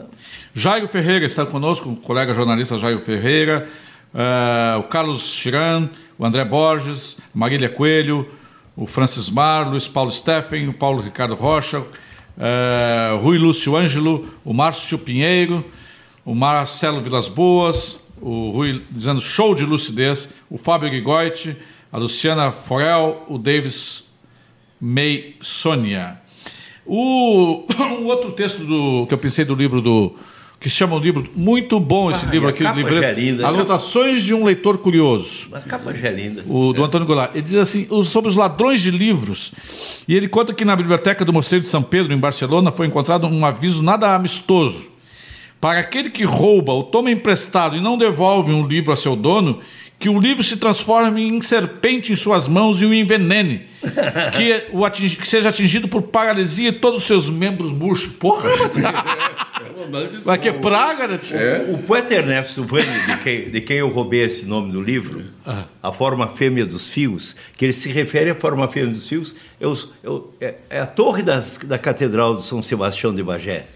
[0.54, 3.68] Jairo Ferreira está conosco, o colega jornalista Jairo Ferreira,
[4.14, 8.26] uh, o Carlos Chiran, o André Borges, Marília Coelho,
[8.74, 14.54] o Francis Mar, Luiz Paulo Steffen, o Paulo Ricardo Rocha, uh, Rui Lúcio Ângelo, o
[14.54, 15.62] Márcio Pinheiro,
[16.24, 21.56] o Marcelo Vilas Boas, o Rui dizendo show de lucidez, o Fábio Gigoiti,
[21.92, 24.04] a Luciana Forel, o Davis
[24.80, 26.20] May Sônia.
[26.86, 27.64] O,
[28.00, 30.14] um outro texto do, que eu pensei do livro do.
[30.58, 33.12] que se chama um livro muito bom esse Ah, livro aqui, o livro já é
[33.12, 33.46] linda.
[33.46, 35.48] Anotações de um leitor curioso.
[35.52, 36.44] A capa já é linda.
[36.46, 37.32] O do Antônio Goulart.
[37.34, 39.52] Ele diz assim, sobre os ladrões de livros.
[40.06, 43.26] E ele conta que na biblioteca do Mosteiro de São Pedro, em Barcelona, foi encontrado
[43.26, 44.97] um aviso nada amistoso.
[45.60, 49.60] Para aquele que rouba ou toma emprestado e não devolve um livro a seu dono,
[49.98, 53.62] que o livro se transforme em serpente em suas mãos e o envenene.
[54.36, 58.12] que, o atingi- que seja atingido por paralisia e todos os seus membros murchos.
[58.14, 58.48] Porra,
[59.90, 61.18] mas, mas que praga, né?
[61.18, 61.36] tio?
[61.74, 65.24] O poeta Ernesto Vani, de quem, de quem eu roubei esse nome do livro,
[65.82, 69.66] A Forma Fêmea dos Fios, que ele se refere à forma fêmea dos fios, é,
[69.66, 73.66] os- é o- é- é a torre das- da Catedral de São Sebastião de Bagé.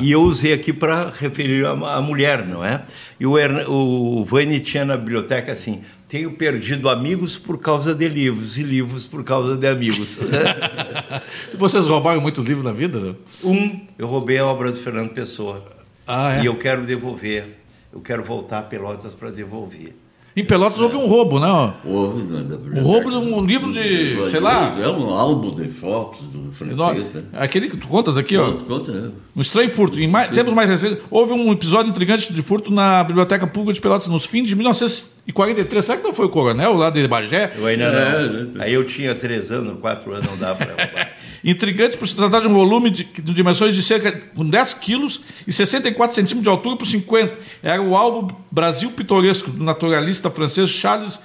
[0.00, 2.82] E eu usei aqui para referir a, a mulher, não é?
[3.18, 3.36] E o,
[3.68, 9.06] o Vani tinha na biblioteca assim: tenho perdido amigos por causa de livros e livros
[9.06, 10.18] por causa de amigos.
[11.54, 13.16] Vocês roubaram muitos livros na vida?
[13.44, 15.64] um, eu roubei a obra do Fernando Pessoa.
[16.06, 16.42] Ah, é?
[16.42, 17.44] E eu quero devolver.
[17.92, 19.94] Eu quero voltar a Pelotas para devolver.
[20.38, 21.74] Em Pelotas houve um roubo, né?
[21.84, 26.20] Houve na Um roubo de um livro de, sei lá, É um álbum de fotos
[26.28, 27.24] do francês, né?
[27.32, 28.52] aquele que tu contas aqui, ó.
[28.52, 29.10] Conta, é.
[29.36, 29.98] Um estranho furto.
[29.98, 33.80] Em mais, tempos mais recentes, houve um episódio intrigante de furto na Biblioteca Pública de
[33.80, 34.54] Pelotas nos fins de
[35.32, 35.84] 1943.
[35.84, 37.52] Será que não foi o coronel lá de Bagé?
[37.56, 38.44] Eu ainda É, não.
[38.44, 38.64] né?
[38.64, 41.12] Aí eu tinha três anos, quatro anos, não dá para.
[41.44, 45.20] Intrigante por se tratar de um volume de, de dimensões de cerca com 10 quilos
[45.46, 47.38] e 64 centímetros de altura por 50.
[47.62, 51.20] Era o álbum Brasil Pitoresco, do naturalista francês Charles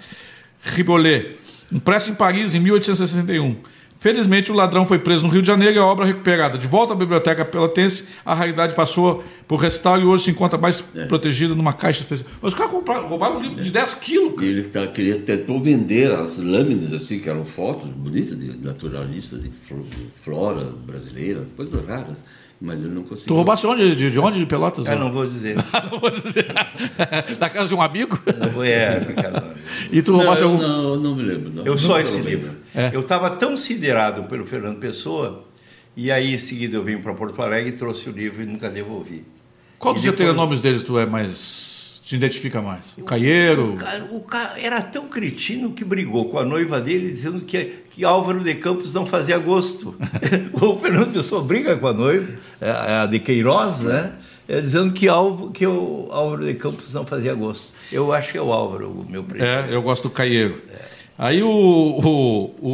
[0.64, 1.38] Ribolet,
[1.72, 3.58] impresso em Paris em 1861.
[4.04, 6.58] Felizmente, o ladrão foi preso no Rio de Janeiro e a obra recuperada.
[6.58, 10.84] De volta à biblioteca pelotense, a raridade passou por restauro e hoje se encontra mais
[10.94, 11.06] É.
[11.06, 12.30] protegida numa caixa especial.
[12.42, 12.74] Mas os caras
[13.08, 14.42] roubaram um livro de 10 quilos.
[14.42, 19.38] E ele tá, queria, tentou vender as lâminas, assim, que eram fotos bonitas de naturalista,
[19.38, 19.86] de flo-
[20.22, 22.18] flora brasileira, coisas raras,
[22.64, 23.28] mas ele não conseguiu.
[23.28, 23.94] Tu roubasse onde?
[23.94, 24.40] De, de onde?
[24.40, 24.88] De Pelotas?
[24.88, 25.58] Eu não vou dizer.
[25.92, 26.48] Não vou dizer.
[27.38, 28.18] da casa de um amigo?
[28.40, 29.02] Não é,
[29.92, 30.62] E tu roubasse eu algum...
[30.62, 31.52] não, não me lembro.
[31.52, 31.66] Não.
[31.66, 32.52] Eu só esse livro.
[32.74, 32.90] É.
[32.94, 35.44] Eu estava tão siderado pelo Fernando Pessoa,
[35.96, 38.70] e aí em seguida eu vim para Porto Alegre e trouxe o livro e nunca
[38.70, 39.26] devolvi.
[39.78, 41.83] Qual dos depois- heteronômios deles tu é mais.
[42.04, 42.94] Te identifica mais?
[42.98, 43.74] O Caieiro?
[43.74, 47.76] O cara, o cara era tão cretino que brigou com a noiva dele dizendo que,
[47.90, 49.96] que Álvaro de Campos não fazia gosto.
[50.54, 52.28] o Fernando Pessoa briga com a noiva,
[52.62, 54.12] a a de Queiroz, né?
[54.46, 57.74] É, dizendo que, Álvaro, que o Álvaro de Campos não fazia gosto.
[57.90, 59.72] Eu acho que é o Álvaro, o meu preferido.
[59.72, 60.62] É, eu gosto do Caieiro.
[61.18, 62.70] Aí o, o, o,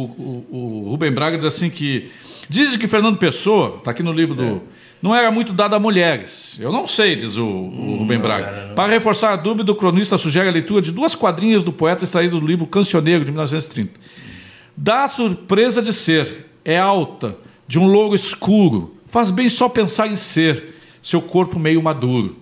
[0.50, 2.10] o- o Rubem Braga diz assim que.
[2.48, 4.62] Dizem que Fernando Pessoa, está aqui no livro do.
[5.02, 6.58] Não era muito dado a mulheres.
[6.60, 8.46] Eu não sei, diz o, o Rubem Braga.
[8.46, 8.74] era, não.
[8.74, 12.38] Para reforçar a dúvida, o cronista sugere a leitura de duas quadrinhas do poeta extraídas
[12.38, 13.98] do livro Cancioneiro, de 1930.
[14.76, 20.06] Dá a surpresa de ser, é alta, de um louro escuro, faz bem só pensar
[20.06, 22.36] em ser, seu corpo meio maduro.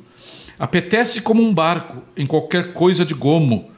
[0.59, 3.71] Apetece como um barco em qualquer coisa de gomo.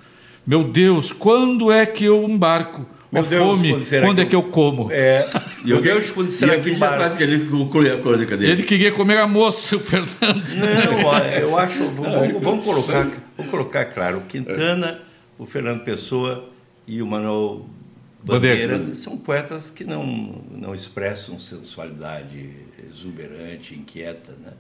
[0.46, 2.86] Meu Deus, quando é que eu embarco?
[3.12, 4.90] Meu Deus, fome, quando será quando que é que eu como?
[4.92, 5.28] É,
[5.64, 8.52] E eu, Deus, quando será que já quase que ele conclui a crônica dele.
[8.52, 10.44] Ele queria comer a moça, o Fernando.
[10.54, 11.84] Não, olha, eu acho.
[11.86, 15.00] Vamos, vamos colocar, vamos colocar claro: o Quintana,
[15.36, 16.48] o Fernando Pessoa
[16.86, 17.66] e o Manuel
[18.22, 18.74] Bandeira.
[18.74, 20.04] Bandeira são poetas que não,
[20.50, 22.50] não expressam sensualidade
[22.90, 24.32] exuberante, inquieta.
[24.40, 24.52] Né?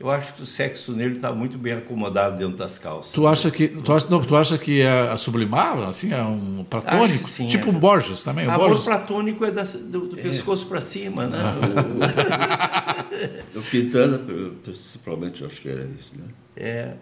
[0.00, 3.12] Eu acho que o sexo nele está muito bem acomodado dentro das calças.
[3.12, 6.64] Tu acha que tu acha, não, tu acha que é a sublimar, assim, é um
[6.64, 7.70] platônico, sim, tipo é.
[7.70, 8.84] o Borges também, o Amor Borges.
[8.84, 11.38] platônico é da- do, do pescoço para cima, né?
[13.56, 14.20] O Quintana,
[14.62, 16.24] principalmente, eu acho que era isso, né?
[16.56, 16.92] É.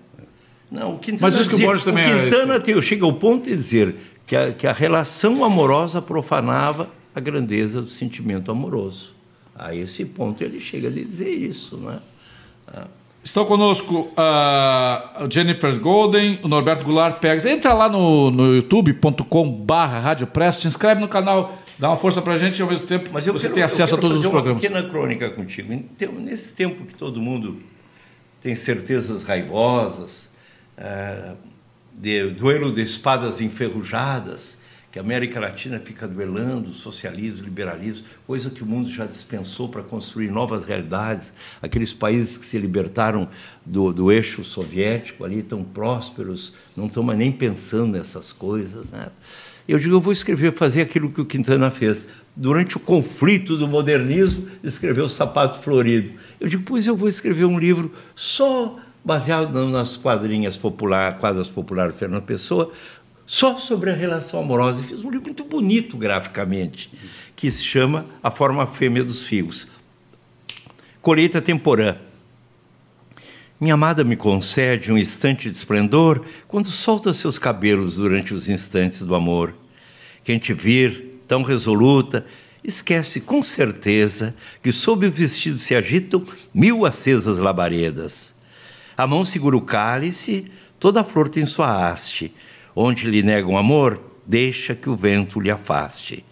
[0.70, 3.44] Não, o Quintana Mas diz que o Borges também é Quintana tem, chega ao ponto
[3.44, 3.94] de dizer
[4.26, 9.14] que a, que a relação amorosa profanava a grandeza do sentimento amoroso.
[9.54, 11.98] A esse ponto ele chega a dizer isso, né?
[13.26, 17.44] Estão conosco a Jennifer Golden, o Norberto Goulart Pegas.
[17.44, 22.22] Entra lá no, no youtube.com barra Rádio Press, te inscreve no canal, dá uma força
[22.22, 24.28] pra gente e ao mesmo tempo Mas eu você quero, tem acesso a todos os
[24.28, 24.62] programas.
[24.62, 25.74] uma pequena crônica contigo.
[26.20, 27.60] Nesse tempo que todo mundo
[28.40, 30.30] tem certezas raivosas,
[30.78, 31.34] ah,
[31.92, 34.55] de duelo de espadas enferrujadas,
[34.96, 39.82] que a América Latina fica duelando socialismo, liberalismo, coisa que o mundo já dispensou para
[39.82, 41.34] construir novas realidades.
[41.60, 43.28] Aqueles países que se libertaram
[43.62, 48.90] do, do eixo soviético ali, tão prósperos, não estão mais nem pensando nessas coisas.
[48.90, 49.08] Né?
[49.68, 52.08] Eu digo, eu vou escrever, fazer aquilo que o Quintana fez.
[52.34, 56.12] Durante o conflito do modernismo, escreveu Sapato Florido.
[56.40, 61.94] Eu digo, pois eu vou escrever um livro só baseado nas quadrinhas populares, quadras populares
[61.94, 62.72] Fernando Pessoa,
[63.26, 64.80] só sobre a relação amorosa.
[64.80, 66.90] E fiz um livro muito bonito graficamente,
[67.34, 69.66] que se chama A Forma Fêmea dos Fios.
[71.02, 71.96] Colheita temporã.
[73.60, 79.02] Minha amada me concede um instante de esplendor quando solta seus cabelos durante os instantes
[79.02, 79.54] do amor.
[80.22, 82.26] Quem te vir, tão resoluta,
[82.62, 88.34] esquece com certeza que sob o vestido se agitam mil acesas labaredas.
[88.96, 92.34] A mão segura o cálice, toda a flor tem sua haste
[92.76, 96.22] onde lhe negam amor, deixa que o vento lhe afaste.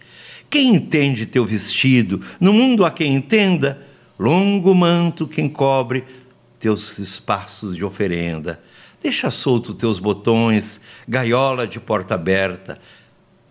[0.47, 2.21] Quem entende teu vestido?
[2.39, 3.85] No mundo há quem entenda,
[4.17, 6.03] longo manto quem cobre
[6.59, 8.61] teus espaços de oferenda.
[9.01, 12.79] Deixa solto teus botões, gaiola de porta aberta,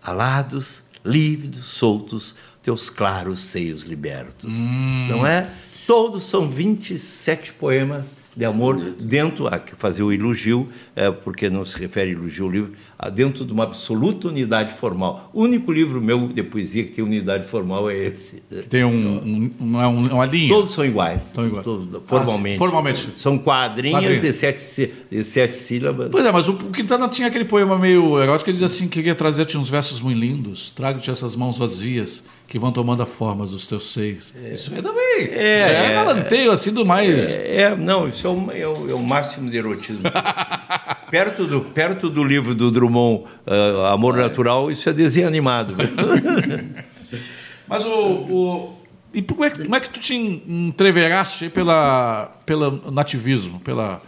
[0.01, 4.53] alados, lívidos, soltos, teus claros seios libertos.
[4.53, 5.07] Hum.
[5.09, 5.49] Não é?
[5.85, 11.77] Todos são 27 poemas de amor dentro, a fazer o elogio, é, porque não se
[11.79, 12.73] refere elogio ao livro,
[13.13, 15.29] dentro de uma absoluta unidade formal.
[15.33, 18.41] O único livro meu de poesia que tem unidade formal é esse.
[18.69, 20.49] Tem um, um, uma, uma linha?
[20.49, 21.31] Todos são iguais.
[21.33, 21.63] São iguais.
[21.63, 22.55] Todos, formalmente.
[22.55, 23.09] Ah, formalmente.
[23.15, 24.21] São quadrinhas Quadrinho.
[24.21, 26.09] de, sete, de sete sílabas.
[26.09, 28.95] Pois é, mas o, o Quintana tinha aquele poema meio erótico, ele dizia assim, que
[28.95, 33.45] queria trazer-te uns versos muito lindos, trago-te essas mãos vazias, que vão tomando a forma
[33.45, 34.33] dos teus seios.
[34.43, 34.53] É.
[34.53, 35.29] Isso é também.
[35.31, 37.35] É, isso é, é galanteio, assim, do mais.
[37.35, 40.03] É, é, não, isso é o, é o, é o máximo de erotismo.
[41.09, 45.75] perto, do, perto do livro do Drummond, uh, Amor Natural, isso é desenho animado.
[47.67, 47.89] Mas o.
[47.89, 48.75] o
[49.13, 54.01] e como é, que, como é que tu te entreveraste pela, pelo nativismo, pela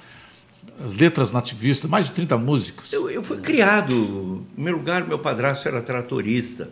[0.84, 2.92] as letras nativistas, mais de 30 músicas?
[2.92, 6.70] Eu, eu fui criado, em primeiro lugar, meu padrasto era tratorista.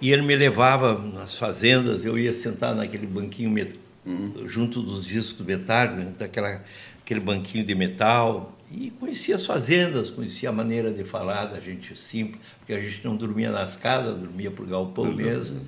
[0.00, 3.78] E ele me levava nas fazendas, eu ia sentar naquele banquinho met...
[4.06, 4.32] uhum.
[4.46, 6.62] junto dos discos metálicos, né, daquela
[7.02, 11.98] aquele banquinho de metal, e conhecia as fazendas, conhecia a maneira de falar da gente
[11.98, 15.16] simples, porque a gente não dormia nas casas, dormia por galpão uhum.
[15.16, 15.60] mesmo.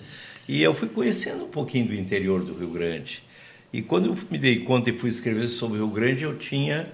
[0.48, 3.22] E eu fui conhecendo um pouquinho do interior do Rio Grande.
[3.72, 6.88] E quando eu me dei conta e fui escrever sobre o Rio Grande, eu tinha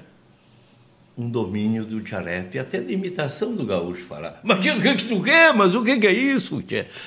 [1.19, 4.41] um domínio do dialeto e até de imitação do gaúcho falar.
[4.45, 5.53] Mas o que?
[5.53, 6.63] Mas o que é isso?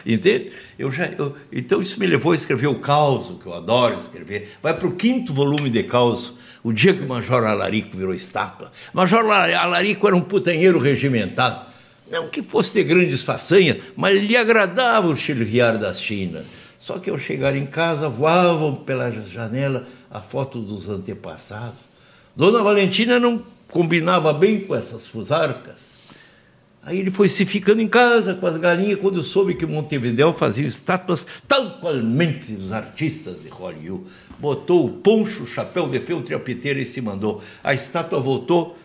[0.05, 0.51] Entende?
[0.77, 4.51] Eu já, eu, então isso me levou a escrever o Caos, que eu adoro escrever.
[4.61, 8.71] Vai para o quinto volume de Caos, o dia que o Major Alarico virou estátua.
[8.93, 11.71] Major Alarico era um putanheiro regimentado.
[12.11, 16.43] Não que fosse de grandes façanhas, mas lhe agradava o chilrear da China.
[16.77, 21.79] Só que ao chegar em casa, voavam pela janela a foto dos antepassados.
[22.35, 25.91] Dona Valentina não combinava bem com essas fusarcas.
[26.83, 30.65] Aí ele foi se ficando em casa com as galinhas quando soube que Montevideo fazia
[30.65, 34.05] estátuas tal qualmente os artistas de Hollywood.
[34.39, 37.41] Botou o poncho, o chapéu de feltro e a piteira e se mandou.
[37.63, 38.75] A estátua voltou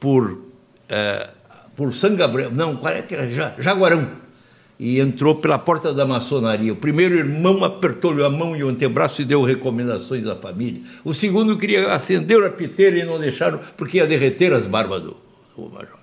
[0.00, 0.46] por,
[0.88, 1.30] é,
[1.76, 3.28] por San Gabriel, não, qual é que era?
[3.62, 4.23] Jaguarão
[4.78, 6.72] e entrou pela porta da maçonaria.
[6.72, 10.82] O primeiro irmão apertou-lhe a mão e o antebraço e deu recomendações à família.
[11.04, 15.16] O segundo queria acender a piteira e não deixaram porque ia derreter as barbas do,
[15.56, 15.98] do major.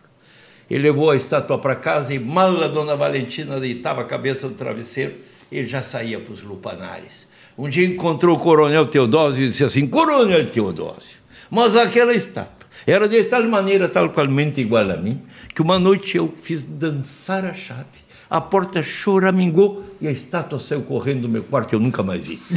[0.70, 4.54] Ele levou a estátua para casa e mal a dona Valentina deitava a cabeça no
[4.54, 5.16] travesseiro,
[5.52, 7.28] ele já saía para os lupanares.
[7.58, 11.18] Um dia encontrou o coronel Teodósio e disse assim: Coronel Teodósio,
[11.50, 15.22] mas aquela estátua era de tal maneira, tal qualmente igual a mim,
[15.54, 18.01] que uma noite eu fiz dançar a chave
[18.32, 22.26] a porta choramingou e a estátua saiu correndo do meu quarto e eu nunca mais
[22.26, 22.42] vi.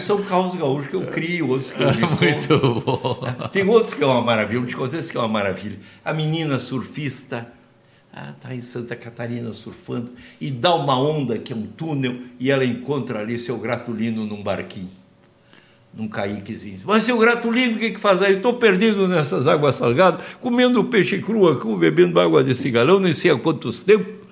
[0.00, 3.20] são causas gaúchos que eu crio, outros que eu me Muito bom.
[3.52, 5.78] Tem outros que é uma maravilha, eu te esse que é uma maravilha.
[6.04, 7.52] A menina surfista
[8.10, 12.50] está ah, em Santa Catarina surfando e dá uma onda que é um túnel e
[12.50, 15.05] ela encontra ali seu gratulino num barquinho
[15.96, 16.78] num caiquezinho.
[16.84, 18.34] Mas seu gratulino, o que, que faz aí?
[18.36, 23.30] Estou perdido nessas águas salgadas, comendo peixe cru aqui, bebendo água desse galão, nem sei
[23.30, 24.26] há quantos tempos.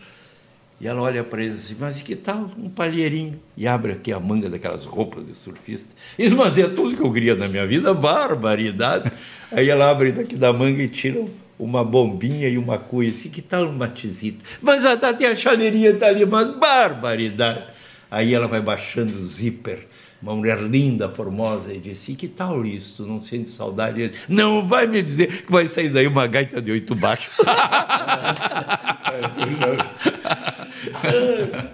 [0.81, 3.41] E ela olha para ele assim, mas que tal um palheirinho?
[3.57, 5.89] E abre aqui a manga daquelas roupas de surfista.
[6.19, 9.11] Isso, mas é tudo que eu queria na minha vida, barbaridade.
[9.51, 11.25] Aí ela abre daqui da manga e tira
[11.59, 14.45] uma bombinha e uma coisa assim, que tal um matizito?
[14.61, 17.65] Mas até a chaleirinha está ali, mas barbaridade.
[18.11, 19.87] Aí ela vai baixando o zíper,
[20.25, 23.03] uma mulher linda, formosa, e disse: e que tal isso?
[23.05, 24.11] Tu não sente saudade?
[24.29, 27.31] Não vai me dizer que vai sair daí uma gaita de oito baixos.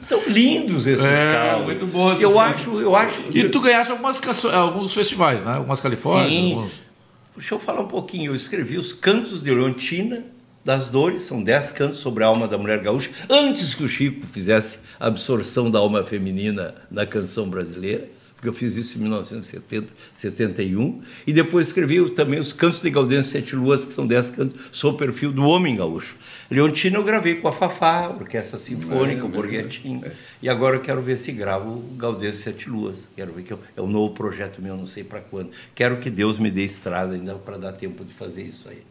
[0.02, 1.64] São lindos esses É, carros.
[1.64, 2.56] muito bom esses Eu carros.
[2.60, 5.54] acho, eu acho E tu ganhaste algumas alguns festivais, né?
[5.54, 6.30] Algumas Califórnias.
[6.32, 6.54] Sim.
[6.54, 6.90] alguns-
[7.36, 8.32] Deixa eu falar um pouquinho.
[8.32, 10.24] Eu escrevi os Cantos de Leontina
[10.64, 14.26] das Dores, são dez cantos sobre a alma da mulher gaúcha, antes que o Chico
[14.26, 18.08] fizesse a absorção da alma feminina na canção brasileira,
[18.40, 23.30] porque eu fiz isso em 1970, 71, e depois escrevi também os Cantos de Gaudêncio
[23.32, 26.16] Sete Luas, que são dez cantos sobre o perfil do homem gaúcho.
[26.50, 30.04] Leontina eu gravei com a Fafá, a Orquestra Sinfônica, É, o é, Borghettini,
[30.42, 33.06] e agora eu quero ver se gravo o Gaudêncio Sete Luas.
[33.14, 35.50] Quero ver que eu- é um novo projeto meu, não sei para quando.
[35.74, 38.82] Quero que Deus me dê estrada ainda para dar tempo de fazer isso aí.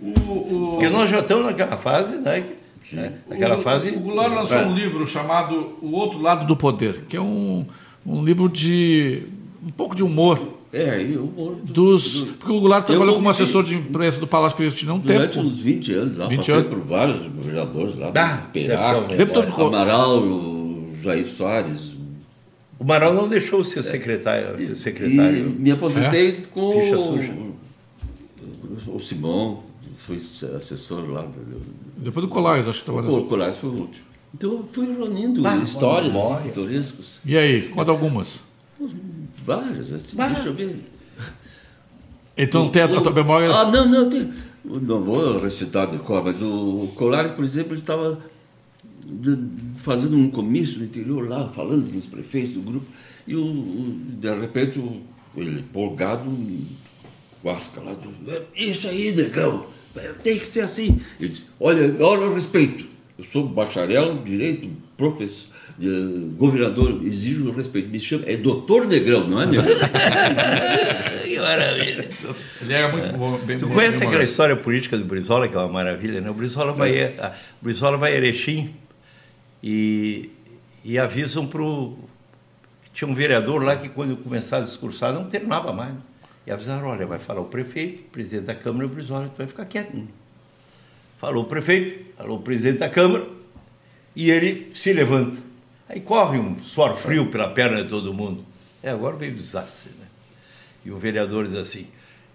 [0.00, 2.44] O, o, Porque nós já estamos naquela fase, né?
[2.80, 3.90] que- né, Naquela o, fase.
[3.90, 4.64] O Goulart lançou É.
[4.66, 7.66] um livro chamado O Outro Lado do Poder, que é um,
[8.06, 9.22] um livro de.
[9.66, 10.56] um pouco de humor.
[10.70, 14.90] É, e o Dos, porque o Goulart trabalhou como assessor de imprensa do Palácio Piratini
[14.90, 15.46] há um Durante tempo.
[15.46, 16.68] uns 20 anos lá, 20 passei anos.
[16.68, 19.50] por vários vereadores lá, Ah, memória.
[19.50, 21.94] Co- Amaral, o Jair Soares.
[22.78, 24.58] O Maral não deixou ser secretário.
[24.58, 25.56] Ser E secretário.
[25.58, 27.32] me aposentei com Ficha suja.
[28.86, 29.62] o, o Simão,
[29.96, 30.18] fui
[30.54, 31.22] assessor lá.
[31.22, 31.62] do-
[31.96, 33.20] Depois do Colares, acho que trabalhou.
[33.20, 34.04] O Colares foi o último.
[34.34, 36.12] Então eu fui reunindo Ah, histórias
[36.42, 37.20] pitorescas.
[37.24, 38.40] E aí, conta algumas.
[39.44, 40.84] Várias, assim, deixa eu ver.
[42.36, 43.50] Então tem a, tua- tua memória.
[43.50, 44.32] Ah, não, não, tem.
[44.64, 48.20] Não vou recitar de cor, mas o Colares, por exemplo, ele estava
[49.78, 52.86] fazendo um comício no interior lá, falando com os prefeitos do grupo,
[53.26, 55.00] e o, o- de repente o,
[55.36, 56.30] ele empolgado,
[57.42, 57.96] guasca lá,
[58.54, 59.64] isso aí, negão,
[60.22, 61.00] tem que ser assim.
[61.18, 62.84] Ele disse, olha, olha o respeito.
[63.18, 65.48] Eu sou bacharel em direito, professor,
[65.82, 65.84] eh,
[66.36, 67.88] governador, exijo o respeito.
[67.88, 69.64] Me chama, é doutor Negrão, não é Negrão?
[71.24, 72.08] Que maravilha.
[72.62, 73.36] Ele era muito bom.
[73.38, 76.30] Bem, Tu bem- conhece bem aquela história política do Brizola, que é uma maravilha, né?
[76.30, 78.70] O Brizola vai, a, o Brizola vai a Erechim
[79.62, 80.30] e,
[80.84, 81.98] e avisam para o...
[82.94, 85.90] Tinha um vereador lá que quando começava a discursar não terminava mais.
[85.92, 86.00] né?
[86.46, 89.36] E avisaram, olha, vai falar o prefeito, o presidente da Câmara e o Brizola, tu
[89.38, 89.96] vai ficar quieto.
[91.18, 93.26] Falou o prefeito, falou o presidente da Câmara
[94.14, 95.38] e ele se levanta.
[95.88, 98.44] Aí corre um suor frio pela perna de todo mundo.
[98.82, 100.06] É, agora veio desastre, né?
[100.84, 101.88] E o vereador diz assim: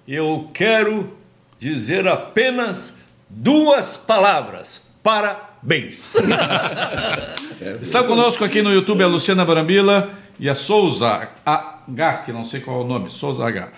[0.08, 1.14] Eu quero
[1.60, 2.96] dizer apenas
[3.30, 4.86] duas palavras.
[5.02, 6.12] Parabéns.
[7.82, 12.60] Está conosco aqui no YouTube a Luciana Barambila e a Souza H, que não sei
[12.60, 13.70] qual é o nome, Souza H.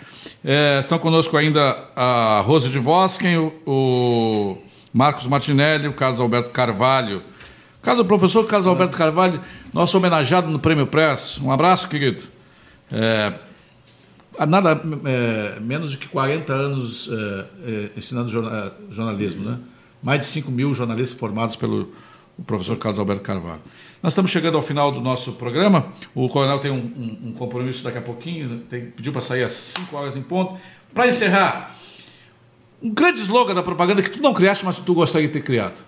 [0.43, 4.57] É, estão conosco ainda a Rose de Vosken, o, o
[4.95, 7.21] Marcos Martinelli, o Carlos Alberto Carvalho.
[7.81, 9.41] Caso professor Carlos Alberto Carvalho,
[9.73, 11.37] nosso homenageado no Prêmio Press.
[11.41, 12.23] Um abraço, querido.
[12.89, 13.33] É,
[14.47, 19.59] nada é, menos de que 40 anos é, é, ensinando é, jornalismo, né?
[20.01, 21.91] Mais de 5 mil jornalistas formados pelo
[22.47, 23.61] professor Carlos Alberto Carvalho.
[24.01, 25.87] Nós estamos chegando ao final do nosso programa.
[26.13, 28.59] O coronel tem um, um- um compromisso daqui a pouquinho, né?
[28.69, 30.57] tem, pediu para sair às 5 horas em ponto.
[30.93, 31.74] Para encerrar,
[32.81, 35.41] um grande slogan da propaganda que tu não criaste, mas que tu gostaria de ter
[35.41, 35.83] criado.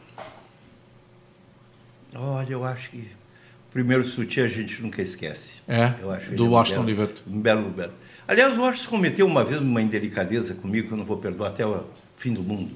[2.16, 5.62] Olha, eu acho que o primeiro sutiã a gente nunca esquece.
[5.68, 7.24] É, eu acho do um Washington belo- Oliveto.
[7.28, 7.94] Um belo, belo.
[8.28, 11.66] Aliás, o Washington cometeu uma vez uma indelicadeza comigo que eu não vou perdoar até
[11.66, 11.84] o
[12.18, 12.72] fim do mundo.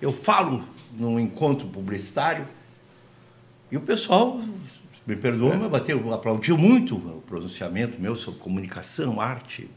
[0.00, 2.46] Eu falo num encontro publicitário
[3.70, 4.40] e o pessoal,
[5.06, 9.68] me perdoa, mas bateu, aplaudiu muito o pronunciamento meu sobre comunicação, arte.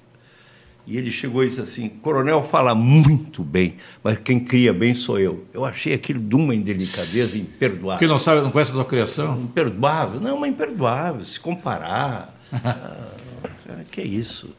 [0.89, 5.19] E ele chegou e disse assim: Coronel fala muito bem, mas quem cria bem sou
[5.19, 5.45] eu.
[5.53, 7.99] Eu achei aquilo de uma indelicadeza imperdoável.
[7.99, 9.39] Quem não sabe, não conhece a tua criação.
[9.39, 10.19] Imperdoável.
[10.19, 11.23] Não, mas imperdoável.
[11.23, 12.35] Se comparar.
[12.51, 13.07] ah,
[13.91, 14.49] que isso?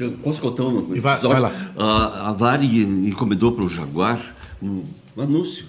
[0.00, 1.02] Eu posso contar uma coisa?
[1.02, 1.52] Vai- vai lá.
[1.76, 4.84] A, a Varig encomendou para o Jaguar um,
[5.16, 5.66] um anúncio,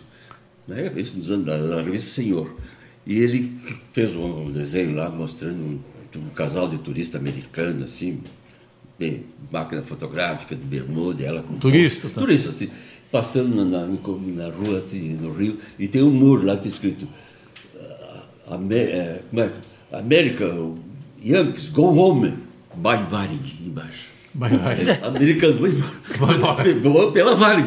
[0.67, 0.91] né?
[0.95, 2.55] Isso nos anos da, da revista Senhor.
[3.05, 3.53] E ele
[3.91, 5.79] fez um, um desenho lá mostrando um,
[6.19, 8.19] um casal de turista americano, assim,
[8.99, 12.19] bem, máquina fotográfica, de bermuda, ela com Turista, tá.
[12.19, 12.69] Turista, assim,
[13.11, 16.69] passando na, na, na rua, assim, no Rio, e tem um muro lá que está
[16.69, 17.07] escrito
[17.81, 19.51] ah, Amé- é, como é?
[19.91, 20.45] America,
[21.23, 22.33] Yankees, go home,
[22.75, 24.09] by Varig, embaixo.
[24.35, 24.77] Vai, vai.
[25.01, 25.55] Americanos.
[25.55, 25.71] Vai
[26.35, 26.63] embora.
[27.11, 27.65] Pela Varig.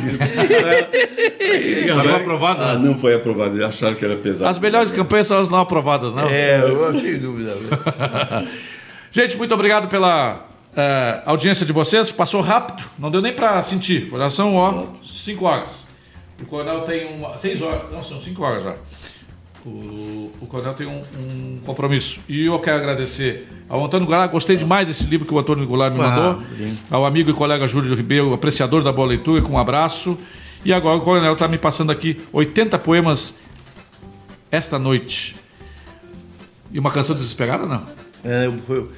[1.96, 2.86] Mas foi aprovado, Ah, né?
[2.88, 4.48] não foi aprovado, eles acharam que era pesado.
[4.48, 6.28] As melhores campanhas são as não aprovadas, não?
[6.28, 6.60] É,
[6.98, 7.56] sem dúvida.
[9.10, 12.10] Gente, muito obrigado pela eh, audiência de vocês.
[12.12, 14.10] Passou rápido, não deu nem para sentir.
[14.30, 15.88] São, ó, 5 horas.
[16.40, 17.36] O coronel tem uma.
[17.36, 18.76] 6 horas, não, são 5 horas já.
[19.64, 22.20] O, o Coronel tem um, um compromisso.
[22.28, 24.28] E eu quero agradecer ao Antônio Goulart.
[24.32, 26.42] Gostei demais desse livro que o Antônio Goulart me Ah, mandou.
[26.58, 26.78] lindo.
[26.90, 30.18] Ao amigo e colega Júlio Ribeiro, apreciador da boa leitura, com um abraço.
[30.64, 33.36] E agora o Coronel está me passando aqui 80 poemas
[34.50, 35.36] esta noite.
[36.72, 37.84] E uma canção desesperada, não?
[38.24, 38.90] É, eu, eu-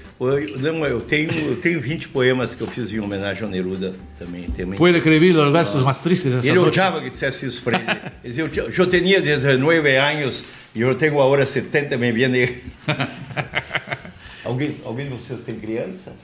[0.58, 4.44] não, eu tenho, eu tenho 20 poemas que eu fiz em homenagem ao Neruda também.
[4.44, 4.78] também.
[4.78, 6.68] Puede escrever los versos más tristes dessa Ele noite.
[6.78, 7.86] odiava que dissesse isso para ele.
[7.90, 10.44] Ele dizia, eu, eu tinha 19 anos
[10.74, 12.58] e eu tenho agora 70, me viene...
[14.44, 16.14] alguém, alguém de vocês tem criança?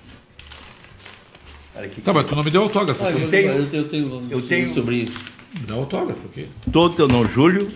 [1.77, 2.01] Aqui.
[2.01, 3.03] Tá, mas tu não me deu autógrafo.
[3.05, 6.47] Ah, eu, tenho- eu, eu tenho, eu tenho- sobre me dá autógrafo aqui.
[6.71, 7.71] Todo no Júlio.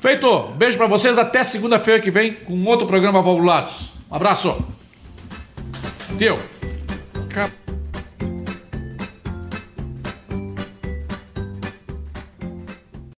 [0.00, 0.48] Feito!
[0.56, 1.18] Beijo pra vocês.
[1.18, 3.90] Até segunda-feira que vem com outro programa Valvulados.
[4.10, 4.56] Um abraço.
[6.18, 6.38] Teu.